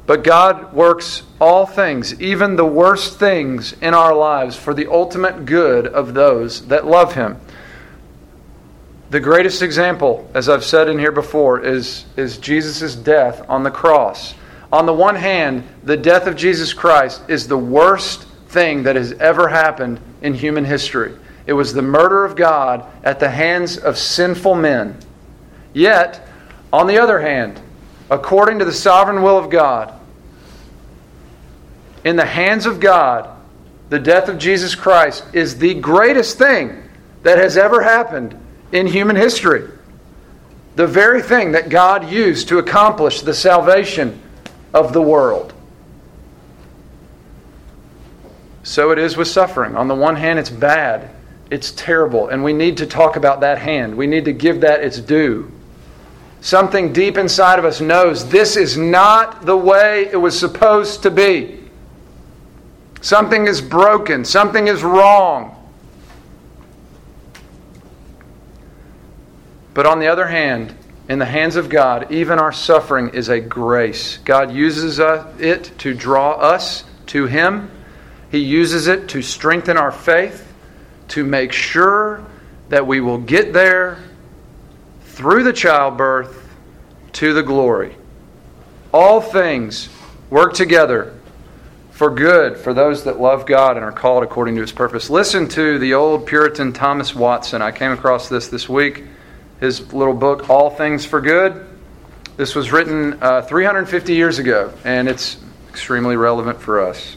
But 0.07 0.25
God 0.25 0.73
works 0.73 1.23
all 1.41 1.67
things, 1.67 2.21
even 2.21 2.57
the 2.57 2.65
worst 2.65 3.19
things 3.19 3.75
in 3.81 3.95
our 3.95 4.15
lives, 4.15 4.57
for 4.57 4.75
the 4.75 4.91
ultimate 4.91 5.47
good 5.47 5.87
of 5.87 6.15
those 6.15 6.67
that 6.67 6.87
love 6.87 7.15
Him. 7.15 7.41
The 9.11 9.19
greatest 9.19 9.61
example, 9.61 10.31
as 10.35 10.49
I've 10.49 10.65
said 10.65 10.89
in 10.89 10.97
here 10.97 11.11
before, 11.11 11.61
is, 11.65 12.05
is 12.17 12.39
Jesus' 12.39 12.95
death 12.95 13.45
on 13.49 13.65
the 13.65 13.71
cross. 13.71 14.35
On 14.73 14.87
the 14.87 14.93
one 14.93 15.17
hand, 15.17 15.67
the 15.83 15.97
death 15.97 16.29
of 16.29 16.37
Jesus 16.37 16.73
Christ 16.73 17.21
is 17.27 17.49
the 17.49 17.59
worst 17.59 18.23
thing 18.49 18.85
that 18.85 18.95
has 18.95 19.13
ever 19.15 19.49
happened 19.49 20.01
in 20.23 20.33
human 20.33 20.65
history. 20.65 21.17
It 21.45 21.55
was 21.55 21.73
the 21.73 21.83
murder 21.83 22.25
of 22.25 22.37
God 22.37 22.87
at 23.03 23.19
the 23.19 23.31
hands 23.31 23.79
of 23.79 23.99
sinful 23.99 24.55
men. 24.55 24.97
Yet, 25.73 26.25
on 26.73 26.87
the 26.87 26.99
other 26.99 27.21
hand, 27.21 27.61
according 28.11 28.61
to 28.61 28.65
the 28.65 28.73
sovereign 28.73 29.23
will 29.23 29.39
of 29.39 29.51
God, 29.51 29.93
in 32.05 32.15
the 32.15 32.25
hands 32.25 32.65
of 32.65 32.79
God, 32.79 33.29
the 33.89 33.99
death 33.99 34.29
of 34.29 34.39
Jesus 34.39 34.77
Christ 34.77 35.25
is 35.33 35.59
the 35.59 35.75
greatest 35.75 36.39
thing 36.39 36.89
that 37.25 37.39
has 37.39 37.57
ever 37.57 37.83
happened 37.83 38.41
in 38.73 38.87
human 38.87 39.17
history. 39.17 39.69
The 40.77 40.87
very 40.87 41.23
thing 41.23 41.53
that 41.53 41.69
God 41.69 42.11
used 42.11 42.49
to 42.49 42.59
accomplish 42.59 43.23
the 43.23 43.35
salvation 43.35 44.21
of 44.73 44.93
the 44.93 45.03
world. 45.03 45.53
So 48.63 48.91
it 48.91 48.99
is 48.99 49.17
with 49.17 49.29
suffering. 49.29 49.77
On 49.77 49.89
the 49.89 49.95
one 49.95 50.17
hand, 50.17 50.39
it's 50.39 50.51
bad 50.51 51.11
it's 51.51 51.73
terrible. 51.73 52.29
And 52.29 52.43
we 52.43 52.53
need 52.53 52.77
to 52.79 52.87
talk 52.87 53.17
about 53.17 53.41
that 53.41 53.59
hand. 53.59 53.97
We 53.97 54.07
need 54.07 54.25
to 54.25 54.33
give 54.33 54.61
that 54.61 54.83
its 54.83 55.01
due. 55.01 55.51
Something 56.41 56.93
deep 56.93 57.19
inside 57.19 57.59
of 57.59 57.65
us 57.65 57.81
knows 57.81 58.29
this 58.31 58.57
is 58.57 58.77
not 58.77 59.45
the 59.45 59.57
way 59.57 60.09
it 60.11 60.17
was 60.17 60.39
supposed 60.39 61.03
to 61.03 61.11
be. 61.11 61.59
Something 63.03 63.47
is 63.47 63.61
broken, 63.61 64.25
something 64.25 64.69
is 64.69 64.83
wrong. 64.83 65.57
But 69.75 69.87
on 69.87 69.99
the 69.99 70.09
other 70.09 70.27
hand, 70.27 70.75
in 71.09 71.19
the 71.19 71.27
hands 71.27 71.57
of 71.57 71.69
God, 71.69 72.13
even 72.13 72.39
our 72.39 72.53
suffering 72.53 73.11
is 73.11 73.29
a 73.29 73.41
grace. 73.41 74.19
God 74.19 74.53
uses 74.53 75.01
uh, 75.01 75.33
it 75.39 75.73
to 75.79 75.95
draw 75.95 76.33
us 76.33 76.85
to 77.07 77.27
Him, 77.27 77.71
He 78.31 78.39
uses 78.39 78.87
it 78.87 79.09
to 79.09 79.23
strengthen 79.23 79.77
our 79.77 79.91
faith 79.91 80.47
to 81.09 81.25
make 81.25 81.53
sure 81.53 82.25
that 82.69 82.87
we 82.87 83.01
will 83.01 83.19
get 83.19 83.53
there 83.53 83.99
through 85.03 85.43
the 85.43 85.53
childbirth 85.53 86.49
to 87.15 87.33
the 87.33 87.43
glory. 87.43 87.97
All 88.95 89.21
things 89.21 89.89
work 90.31 90.55
together 90.55 91.15
for 91.91 92.11
good 92.11 92.57
for 92.57 92.73
those 92.73 93.05
that 93.05 93.21
love 93.21 93.45
God 93.45 93.77
and 93.77 93.85
are 93.85 93.93
called 93.93 94.23
according 94.23 94.55
to 94.55 94.61
his 94.61 94.73
purpose. 94.73 95.11
Listen 95.11 95.49
to 95.49 95.79
the 95.79 95.95
old 95.95 96.27
Puritan 96.27 96.73
Thomas 96.73 97.15
Watson. 97.15 97.61
I 97.61 97.73
came 97.73 97.91
across 97.91 98.29
this 98.29 98.49
this 98.49 98.69
week. 98.69 99.05
His 99.61 99.93
little 99.93 100.15
book, 100.15 100.49
All 100.49 100.71
Things 100.71 101.05
for 101.05 101.21
Good. 101.21 101.67
This 102.37 102.55
was 102.55 102.73
written 102.73 103.23
uh, 103.23 103.43
350 103.43 104.15
years 104.15 104.39
ago, 104.39 104.73
and 104.85 105.07
it's 105.07 105.37
extremely 105.69 106.17
relevant 106.17 106.61
for 106.61 106.81
us. 106.81 107.17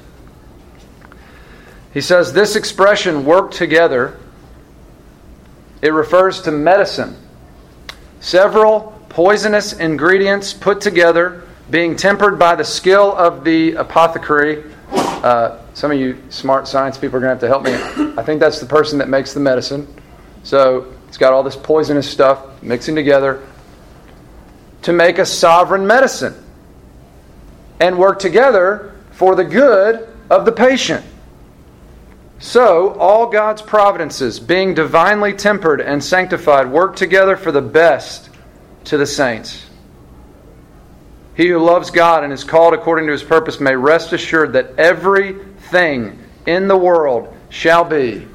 He 1.93 2.01
says 2.01 2.33
this 2.33 2.57
expression, 2.57 3.23
work 3.23 3.51
together, 3.51 4.19
it 5.81 5.93
refers 5.93 6.41
to 6.41 6.51
medicine. 6.51 7.15
Several 8.19 8.99
poisonous 9.07 9.73
ingredients 9.73 10.53
put 10.53 10.81
together, 10.81 11.43
being 11.69 11.95
tempered 11.95 12.37
by 12.37 12.55
the 12.55 12.63
skill 12.65 13.15
of 13.15 13.45
the 13.45 13.73
apothecary. 13.75 14.63
Uh, 14.91 15.59
some 15.73 15.91
of 15.91 15.99
you 15.99 16.21
smart 16.29 16.67
science 16.67 16.97
people 16.97 17.17
are 17.17 17.21
going 17.21 17.37
to 17.37 17.47
have 17.47 17.63
to 17.63 17.71
help 17.71 18.05
me. 18.05 18.13
I 18.17 18.23
think 18.23 18.41
that's 18.41 18.59
the 18.59 18.65
person 18.65 18.97
that 18.99 19.07
makes 19.07 19.33
the 19.33 19.39
medicine. 19.39 19.87
So 20.43 20.93
it's 21.13 21.19
got 21.19 21.31
all 21.31 21.43
this 21.43 21.55
poisonous 21.55 22.09
stuff 22.09 22.63
mixing 22.63 22.95
together 22.95 23.39
to 24.81 24.91
make 24.91 25.19
a 25.19 25.27
sovereign 25.27 25.85
medicine 25.85 26.33
and 27.79 27.99
work 27.99 28.17
together 28.17 28.95
for 29.11 29.35
the 29.35 29.43
good 29.43 30.09
of 30.31 30.43
the 30.45 30.51
patient. 30.51 31.05
So, 32.39 32.95
all 32.95 33.27
God's 33.27 33.61
providences, 33.61 34.39
being 34.39 34.73
divinely 34.73 35.33
tempered 35.33 35.81
and 35.81 36.03
sanctified, 36.03 36.71
work 36.71 36.95
together 36.95 37.37
for 37.37 37.51
the 37.51 37.61
best 37.61 38.31
to 38.85 38.97
the 38.97 39.05
saints. 39.05 39.67
He 41.37 41.47
who 41.47 41.59
loves 41.59 41.91
God 41.91 42.23
and 42.23 42.33
is 42.33 42.43
called 42.43 42.73
according 42.73 43.05
to 43.05 43.11
his 43.11 43.23
purpose 43.23 43.59
may 43.59 43.75
rest 43.75 44.13
assured 44.13 44.53
that 44.53 44.79
everything 44.79 46.17
in 46.47 46.67
the 46.67 46.75
world 46.75 47.31
shall 47.49 47.83
be 47.83 48.27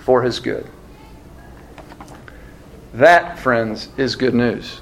for 0.00 0.20
his 0.20 0.40
good. 0.40 0.66
That, 2.96 3.38
friends, 3.38 3.90
is 3.98 4.16
good 4.16 4.34
news. 4.34 4.80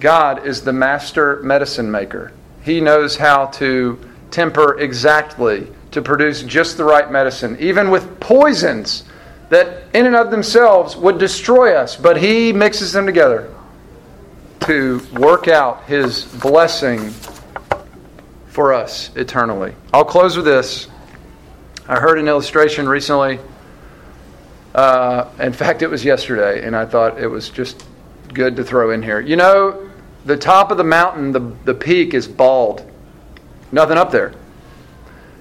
God 0.00 0.46
is 0.46 0.62
the 0.62 0.72
master 0.72 1.42
medicine 1.42 1.90
maker. 1.90 2.32
He 2.62 2.80
knows 2.80 3.14
how 3.14 3.46
to 3.46 3.98
temper 4.30 4.80
exactly 4.80 5.66
to 5.90 6.00
produce 6.00 6.42
just 6.44 6.78
the 6.78 6.84
right 6.84 7.12
medicine, 7.12 7.58
even 7.60 7.90
with 7.90 8.18
poisons 8.20 9.04
that 9.50 9.82
in 9.92 10.06
and 10.06 10.16
of 10.16 10.30
themselves 10.30 10.96
would 10.96 11.18
destroy 11.18 11.76
us. 11.76 11.94
But 11.94 12.16
He 12.16 12.54
mixes 12.54 12.90
them 12.90 13.04
together 13.04 13.54
to 14.60 15.06
work 15.12 15.46
out 15.46 15.84
His 15.84 16.24
blessing 16.24 17.10
for 18.46 18.72
us 18.72 19.14
eternally. 19.14 19.74
I'll 19.92 20.06
close 20.06 20.36
with 20.36 20.46
this. 20.46 20.88
I 21.86 22.00
heard 22.00 22.18
an 22.18 22.28
illustration 22.28 22.88
recently. 22.88 23.40
Uh, 24.74 25.28
in 25.38 25.52
fact, 25.52 25.82
it 25.82 25.88
was 25.88 26.04
yesterday, 26.04 26.66
and 26.66 26.74
I 26.74 26.86
thought 26.86 27.20
it 27.20 27.26
was 27.26 27.50
just 27.50 27.84
good 28.32 28.56
to 28.56 28.64
throw 28.64 28.90
in 28.90 29.02
here. 29.02 29.20
You 29.20 29.36
know, 29.36 29.90
the 30.24 30.36
top 30.36 30.70
of 30.70 30.78
the 30.78 30.84
mountain, 30.84 31.32
the, 31.32 31.40
the 31.64 31.74
peak 31.74 32.14
is 32.14 32.26
bald, 32.26 32.90
nothing 33.70 33.98
up 33.98 34.10
there. 34.10 34.32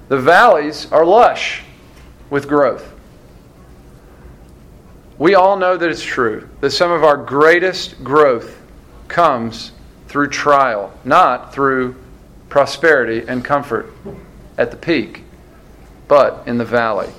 The 0.09 0.19
valleys 0.19 0.91
are 0.91 1.05
lush 1.05 1.63
with 2.29 2.47
growth. 2.47 2.91
We 5.17 5.35
all 5.35 5.55
know 5.55 5.77
that 5.77 5.89
it's 5.89 6.03
true 6.03 6.49
that 6.61 6.71
some 6.71 6.91
of 6.91 7.03
our 7.03 7.15
greatest 7.15 8.03
growth 8.03 8.59
comes 9.07 9.71
through 10.07 10.29
trial, 10.29 10.91
not 11.05 11.53
through 11.53 11.95
prosperity 12.49 13.25
and 13.27 13.45
comfort 13.45 13.93
at 14.57 14.71
the 14.71 14.77
peak, 14.77 15.23
but 16.07 16.43
in 16.47 16.57
the 16.57 16.65
valley. 16.65 17.09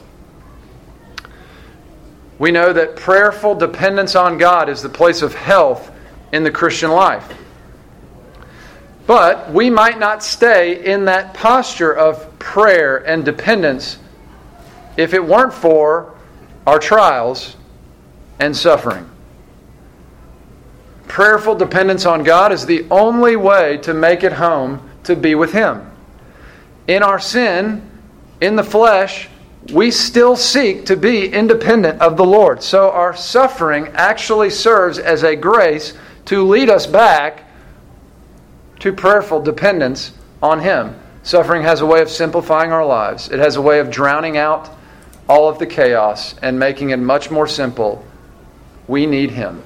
We 2.43 2.51
know 2.51 2.73
that 2.73 2.97
prayerful 2.97 3.55
dependence 3.55 4.17
on 4.17 4.37
God 4.37 4.69
is 4.69 4.83
the 4.83 4.89
place 4.89 5.23
of 5.23 5.33
health 5.33 5.93
in 6.33 6.43
the 6.43 6.51
Christian 6.51 6.91
life. 6.91 7.33
But 9.07 9.53
we 9.53 9.71
might 9.71 10.01
not 10.01 10.25
stay 10.25 10.85
in 10.85 11.05
that 11.05 11.35
posture 11.35 11.93
of 11.93 12.41
prayer 12.41 12.97
and 12.97 13.25
dependence 13.25 13.97
if 14.97 15.15
it 15.15 15.25
weren't 15.25 15.55
for 15.55 16.17
our 16.67 16.81
trials 16.81 17.57
and 18.41 18.57
suffering. 18.57 19.09
Prayerful 21.07 21.55
dependence 21.55 22.07
on 22.07 22.25
God 22.25 22.51
is 22.51 22.67
the 22.67 22.89
only 22.91 23.37
way 23.37 23.77
to 23.83 23.95
make 23.95 24.25
it 24.25 24.33
home 24.33 24.91
to 25.05 25.15
be 25.15 25.37
with 25.37 25.53
Him. 25.53 25.89
In 26.89 27.05
our 27.05 27.21
sin, 27.21 27.89
in 28.41 28.57
the 28.57 28.65
flesh, 28.65 29.29
we 29.71 29.91
still 29.91 30.37
seek 30.37 30.87
to 30.87 30.97
be 30.97 31.33
independent 31.33 32.01
of 32.01 32.17
the 32.17 32.25
Lord. 32.25 32.63
So 32.63 32.91
our 32.91 33.15
suffering 33.15 33.89
actually 33.95 34.51
serves 34.51 34.99
as 34.99 35.23
a 35.23 35.37
grace 35.37 35.95
to 36.27 36.47
lead 36.47 36.69
us 36.69 36.87
back 36.87 37.45
to 38.81 38.93
prayerful 38.93 39.43
dependence 39.43 40.13
on 40.43 40.61
Him. 40.61 40.99
Suffering 41.23 41.63
has 41.63 41.81
a 41.81 41.87
way 41.87 42.01
of 42.01 42.11
simplifying 42.11 42.73
our 42.73 42.85
lives, 42.85 43.29
it 43.29 43.39
has 43.39 43.57
a 43.57 43.63
way 43.63 43.79
of 43.79 43.91
drowning 43.91 44.37
out 44.37 44.71
all 45.29 45.49
of 45.49 45.59
the 45.59 45.67
chaos 45.67 46.35
and 46.43 46.59
making 46.59 46.91
it 46.91 46.99
much 46.99 47.31
more 47.31 47.47
simple. 47.47 48.05
We 48.89 49.07
need 49.07 49.31
Him. 49.31 49.63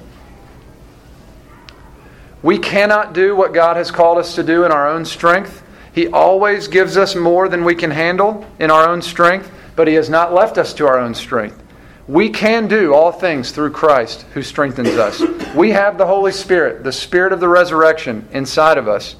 We 2.43 2.59
cannot 2.59 3.13
do 3.13 3.35
what 3.35 3.53
God 3.53 3.77
has 3.77 3.89
called 3.89 4.19
us 4.19 4.35
to 4.35 4.43
do 4.43 4.63
in 4.63 4.71
our 4.71 4.87
own 4.87 5.03
strength. 5.03 5.63
He 5.93 6.07
always 6.07 6.67
gives 6.67 6.95
us 6.95 7.15
more 7.15 7.49
than 7.49 7.65
we 7.65 7.73
can 7.73 7.89
handle 7.89 8.45
in 8.59 8.69
our 8.69 8.87
own 8.87 9.01
strength, 9.01 9.51
but 9.77 9.87
He 9.87 9.93
has 9.93 10.09
not 10.09 10.33
left 10.33 10.57
us 10.57 10.73
to 10.73 10.87
our 10.87 10.99
own 10.99 11.15
strength. 11.15 11.63
We 12.07 12.29
can 12.29 12.67
do 12.67 12.93
all 12.93 13.11
things 13.11 13.51
through 13.51 13.71
Christ 13.71 14.23
who 14.33 14.41
strengthens 14.41 14.89
us. 14.89 15.21
We 15.55 15.71
have 15.71 15.97
the 15.97 16.05
Holy 16.05 16.31
Spirit, 16.31 16.83
the 16.83 16.91
Spirit 16.91 17.31
of 17.31 17.39
the 17.39 17.47
resurrection 17.47 18.27
inside 18.31 18.77
of 18.77 18.87
us. 18.87 19.15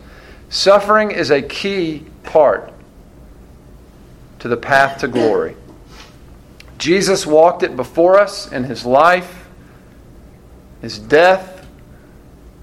Suffering 0.50 1.12
is 1.12 1.30
a 1.30 1.42
key 1.42 2.06
part 2.24 2.74
to 4.40 4.48
the 4.48 4.58
path 4.58 5.00
to 5.00 5.08
glory. 5.08 5.56
Jesus 6.78 7.26
walked 7.26 7.64
it 7.64 7.76
before 7.76 8.20
us 8.20 8.52
in 8.52 8.64
his 8.64 8.86
life, 8.86 9.48
his 10.82 11.00
death, 11.00 11.68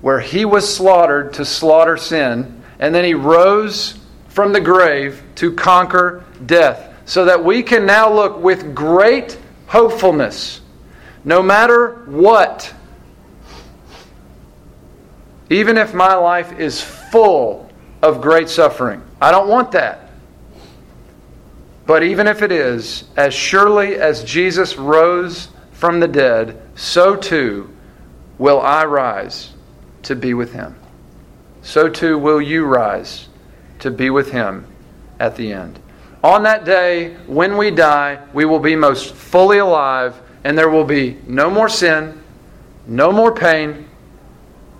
where 0.00 0.20
he 0.20 0.44
was 0.44 0.74
slaughtered 0.74 1.34
to 1.34 1.44
slaughter 1.44 1.96
sin, 1.96 2.62
and 2.78 2.94
then 2.94 3.04
he 3.04 3.14
rose 3.14 3.98
from 4.28 4.52
the 4.52 4.60
grave 4.60 5.22
to 5.36 5.52
conquer 5.52 6.24
death, 6.46 6.93
so 7.04 7.24
that 7.24 7.44
we 7.44 7.62
can 7.62 7.86
now 7.86 8.12
look 8.12 8.38
with 8.42 8.74
great 8.74 9.38
hopefulness. 9.66 10.60
No 11.24 11.42
matter 11.42 12.02
what, 12.06 12.72
even 15.50 15.76
if 15.76 15.94
my 15.94 16.14
life 16.14 16.58
is 16.58 16.80
full 16.80 17.70
of 18.02 18.20
great 18.20 18.48
suffering, 18.48 19.02
I 19.20 19.30
don't 19.30 19.48
want 19.48 19.72
that. 19.72 20.10
But 21.86 22.02
even 22.02 22.26
if 22.26 22.40
it 22.40 22.50
is, 22.50 23.04
as 23.16 23.34
surely 23.34 23.96
as 23.96 24.24
Jesus 24.24 24.76
rose 24.76 25.48
from 25.72 26.00
the 26.00 26.08
dead, 26.08 26.60
so 26.74 27.14
too 27.14 27.70
will 28.38 28.60
I 28.60 28.84
rise 28.84 29.52
to 30.04 30.16
be 30.16 30.32
with 30.32 30.52
him. 30.52 30.76
So 31.62 31.88
too 31.88 32.18
will 32.18 32.40
you 32.40 32.64
rise 32.64 33.28
to 33.80 33.90
be 33.90 34.08
with 34.10 34.30
him 34.30 34.66
at 35.20 35.36
the 35.36 35.52
end. 35.52 35.78
On 36.24 36.44
that 36.44 36.64
day, 36.64 37.16
when 37.26 37.58
we 37.58 37.70
die, 37.70 38.18
we 38.32 38.46
will 38.46 38.58
be 38.58 38.74
most 38.74 39.14
fully 39.14 39.58
alive, 39.58 40.18
and 40.42 40.56
there 40.56 40.70
will 40.70 40.84
be 40.84 41.18
no 41.26 41.50
more 41.50 41.68
sin, 41.68 42.18
no 42.86 43.12
more 43.12 43.30
pain, 43.34 43.86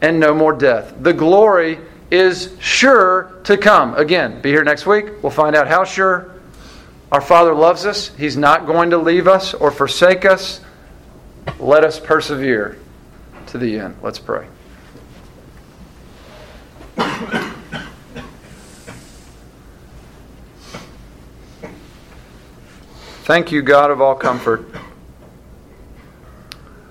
and 0.00 0.18
no 0.18 0.33
more 0.33 0.54
death. 0.54 0.94
The 1.02 1.12
glory 1.12 1.78
is 2.11 2.57
sure 2.61 3.40
to 3.44 3.59
come. 3.59 3.94
Again, 3.94 4.40
be 4.40 4.52
here 4.52 4.64
next 4.64 4.87
week. 4.87 5.22
We'll 5.22 5.33
find 5.33 5.54
out 5.54 5.68
how 5.68 5.85
sure. 5.85 6.33
Our 7.12 7.20
Father 7.20 7.52
loves 7.52 7.85
us, 7.85 8.09
He's 8.16 8.38
not 8.38 8.64
going 8.66 8.88
to 8.90 8.98
leave 8.98 9.28
us 9.28 9.52
or 9.52 9.70
forsake 9.70 10.24
us. 10.24 10.62
Let 11.59 11.85
us 11.85 12.00
persevere 12.00 12.78
to 13.48 13.59
the 13.59 13.78
end. 13.80 13.96
Let's 14.02 14.18
pray. 14.18 14.48
Thank 23.24 23.52
you, 23.52 23.62
God 23.62 23.90
of 23.90 24.02
all 24.02 24.14
comfort. 24.14 24.66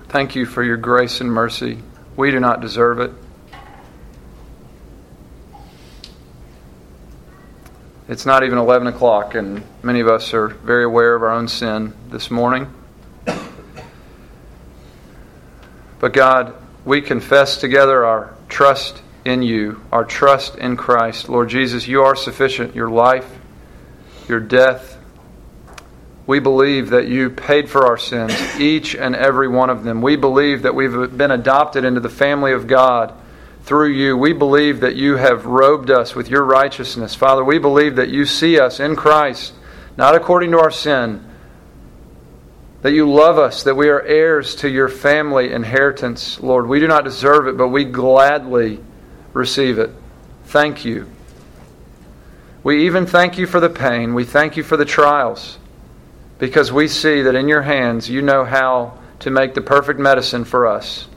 Thank 0.08 0.34
you 0.34 0.46
for 0.46 0.64
your 0.64 0.76
grace 0.76 1.20
and 1.20 1.30
mercy. 1.30 1.78
We 2.16 2.32
do 2.32 2.40
not 2.40 2.60
deserve 2.60 2.98
it. 2.98 3.12
It's 8.08 8.26
not 8.26 8.42
even 8.42 8.58
11 8.58 8.88
o'clock, 8.88 9.36
and 9.36 9.62
many 9.84 10.00
of 10.00 10.08
us 10.08 10.34
are 10.34 10.48
very 10.48 10.82
aware 10.82 11.14
of 11.14 11.22
our 11.22 11.30
own 11.30 11.46
sin 11.46 11.94
this 12.10 12.32
morning. 12.32 12.66
But 16.00 16.12
God, 16.12 16.52
we 16.84 17.00
confess 17.00 17.58
together 17.58 18.04
our 18.04 18.34
trust 18.48 19.00
in 19.24 19.44
you, 19.44 19.80
our 19.92 20.04
trust 20.04 20.56
in 20.56 20.76
Christ. 20.76 21.28
Lord 21.28 21.48
Jesus, 21.48 21.86
you 21.86 22.02
are 22.02 22.16
sufficient. 22.16 22.74
Your 22.74 22.90
life, 22.90 23.38
your 24.28 24.40
death, 24.40 24.93
we 26.26 26.38
believe 26.38 26.90
that 26.90 27.06
you 27.06 27.28
paid 27.28 27.68
for 27.68 27.86
our 27.86 27.98
sins, 27.98 28.32
each 28.58 28.94
and 28.94 29.14
every 29.14 29.48
one 29.48 29.68
of 29.68 29.84
them. 29.84 30.00
We 30.00 30.16
believe 30.16 30.62
that 30.62 30.74
we've 30.74 31.16
been 31.16 31.30
adopted 31.30 31.84
into 31.84 32.00
the 32.00 32.08
family 32.08 32.52
of 32.52 32.66
God 32.66 33.12
through 33.64 33.90
you. 33.90 34.16
We 34.16 34.32
believe 34.32 34.80
that 34.80 34.96
you 34.96 35.16
have 35.16 35.44
robed 35.44 35.90
us 35.90 36.14
with 36.14 36.30
your 36.30 36.44
righteousness. 36.44 37.14
Father, 37.14 37.44
we 37.44 37.58
believe 37.58 37.96
that 37.96 38.08
you 38.08 38.24
see 38.24 38.58
us 38.58 38.80
in 38.80 38.96
Christ, 38.96 39.52
not 39.98 40.14
according 40.14 40.52
to 40.52 40.60
our 40.60 40.70
sin, 40.70 41.22
that 42.80 42.92
you 42.92 43.10
love 43.10 43.38
us, 43.38 43.62
that 43.64 43.76
we 43.76 43.88
are 43.88 44.02
heirs 44.02 44.54
to 44.56 44.68
your 44.68 44.88
family 44.88 45.52
inheritance, 45.52 46.40
Lord. 46.40 46.66
We 46.66 46.80
do 46.80 46.88
not 46.88 47.04
deserve 47.04 47.48
it, 47.48 47.58
but 47.58 47.68
we 47.68 47.84
gladly 47.84 48.80
receive 49.34 49.78
it. 49.78 49.90
Thank 50.46 50.86
you. 50.86 51.10
We 52.62 52.86
even 52.86 53.04
thank 53.04 53.36
you 53.36 53.46
for 53.46 53.60
the 53.60 53.68
pain. 53.68 54.14
We 54.14 54.24
thank 54.24 54.56
you 54.56 54.62
for 54.62 54.78
the 54.78 54.86
trials 54.86 55.58
because 56.38 56.72
we 56.72 56.88
see 56.88 57.22
that 57.22 57.34
in 57.34 57.48
your 57.48 57.62
hands 57.62 58.08
you 58.08 58.22
know 58.22 58.44
how 58.44 58.98
to 59.20 59.30
make 59.30 59.54
the 59.54 59.60
perfect 59.60 59.98
medicine 60.00 60.44
for 60.44 60.66
us. 60.66 61.08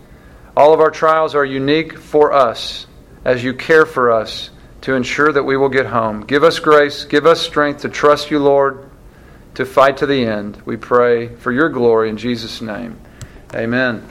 All 0.56 0.74
of 0.74 0.80
our 0.80 0.92
trials 0.92 1.36
are 1.36 1.46
unique 1.46 1.98
for 1.98 2.34
us 2.34 2.88
as 3.26 3.44
you 3.44 3.54
care 3.54 3.86
for 3.86 4.12
us 4.12 4.50
to 4.82 4.94
ensure 4.94 5.32
that 5.32 5.44
we 5.44 5.58
will 5.58 5.70
get 5.70 5.86
home. 5.86 6.22
Give 6.22 6.44
us 6.44 6.60
grace, 6.60 7.06
give 7.06 7.26
us 7.26 7.42
strength 7.42 7.82
to 7.82 7.90
trust 7.90 8.32
you, 8.32 8.40
Lord, 8.40 8.90
to 9.56 9.66
fight 9.66 9.98
to 9.98 10.06
the 10.06 10.26
end. 10.26 10.62
We 10.66 10.78
pray 10.78 11.36
for 11.36 11.52
your 11.52 11.70
glory 11.70 12.10
in 12.10 12.18
Jesus' 12.18 12.62
name. 12.62 13.00
Amen. 13.54 14.04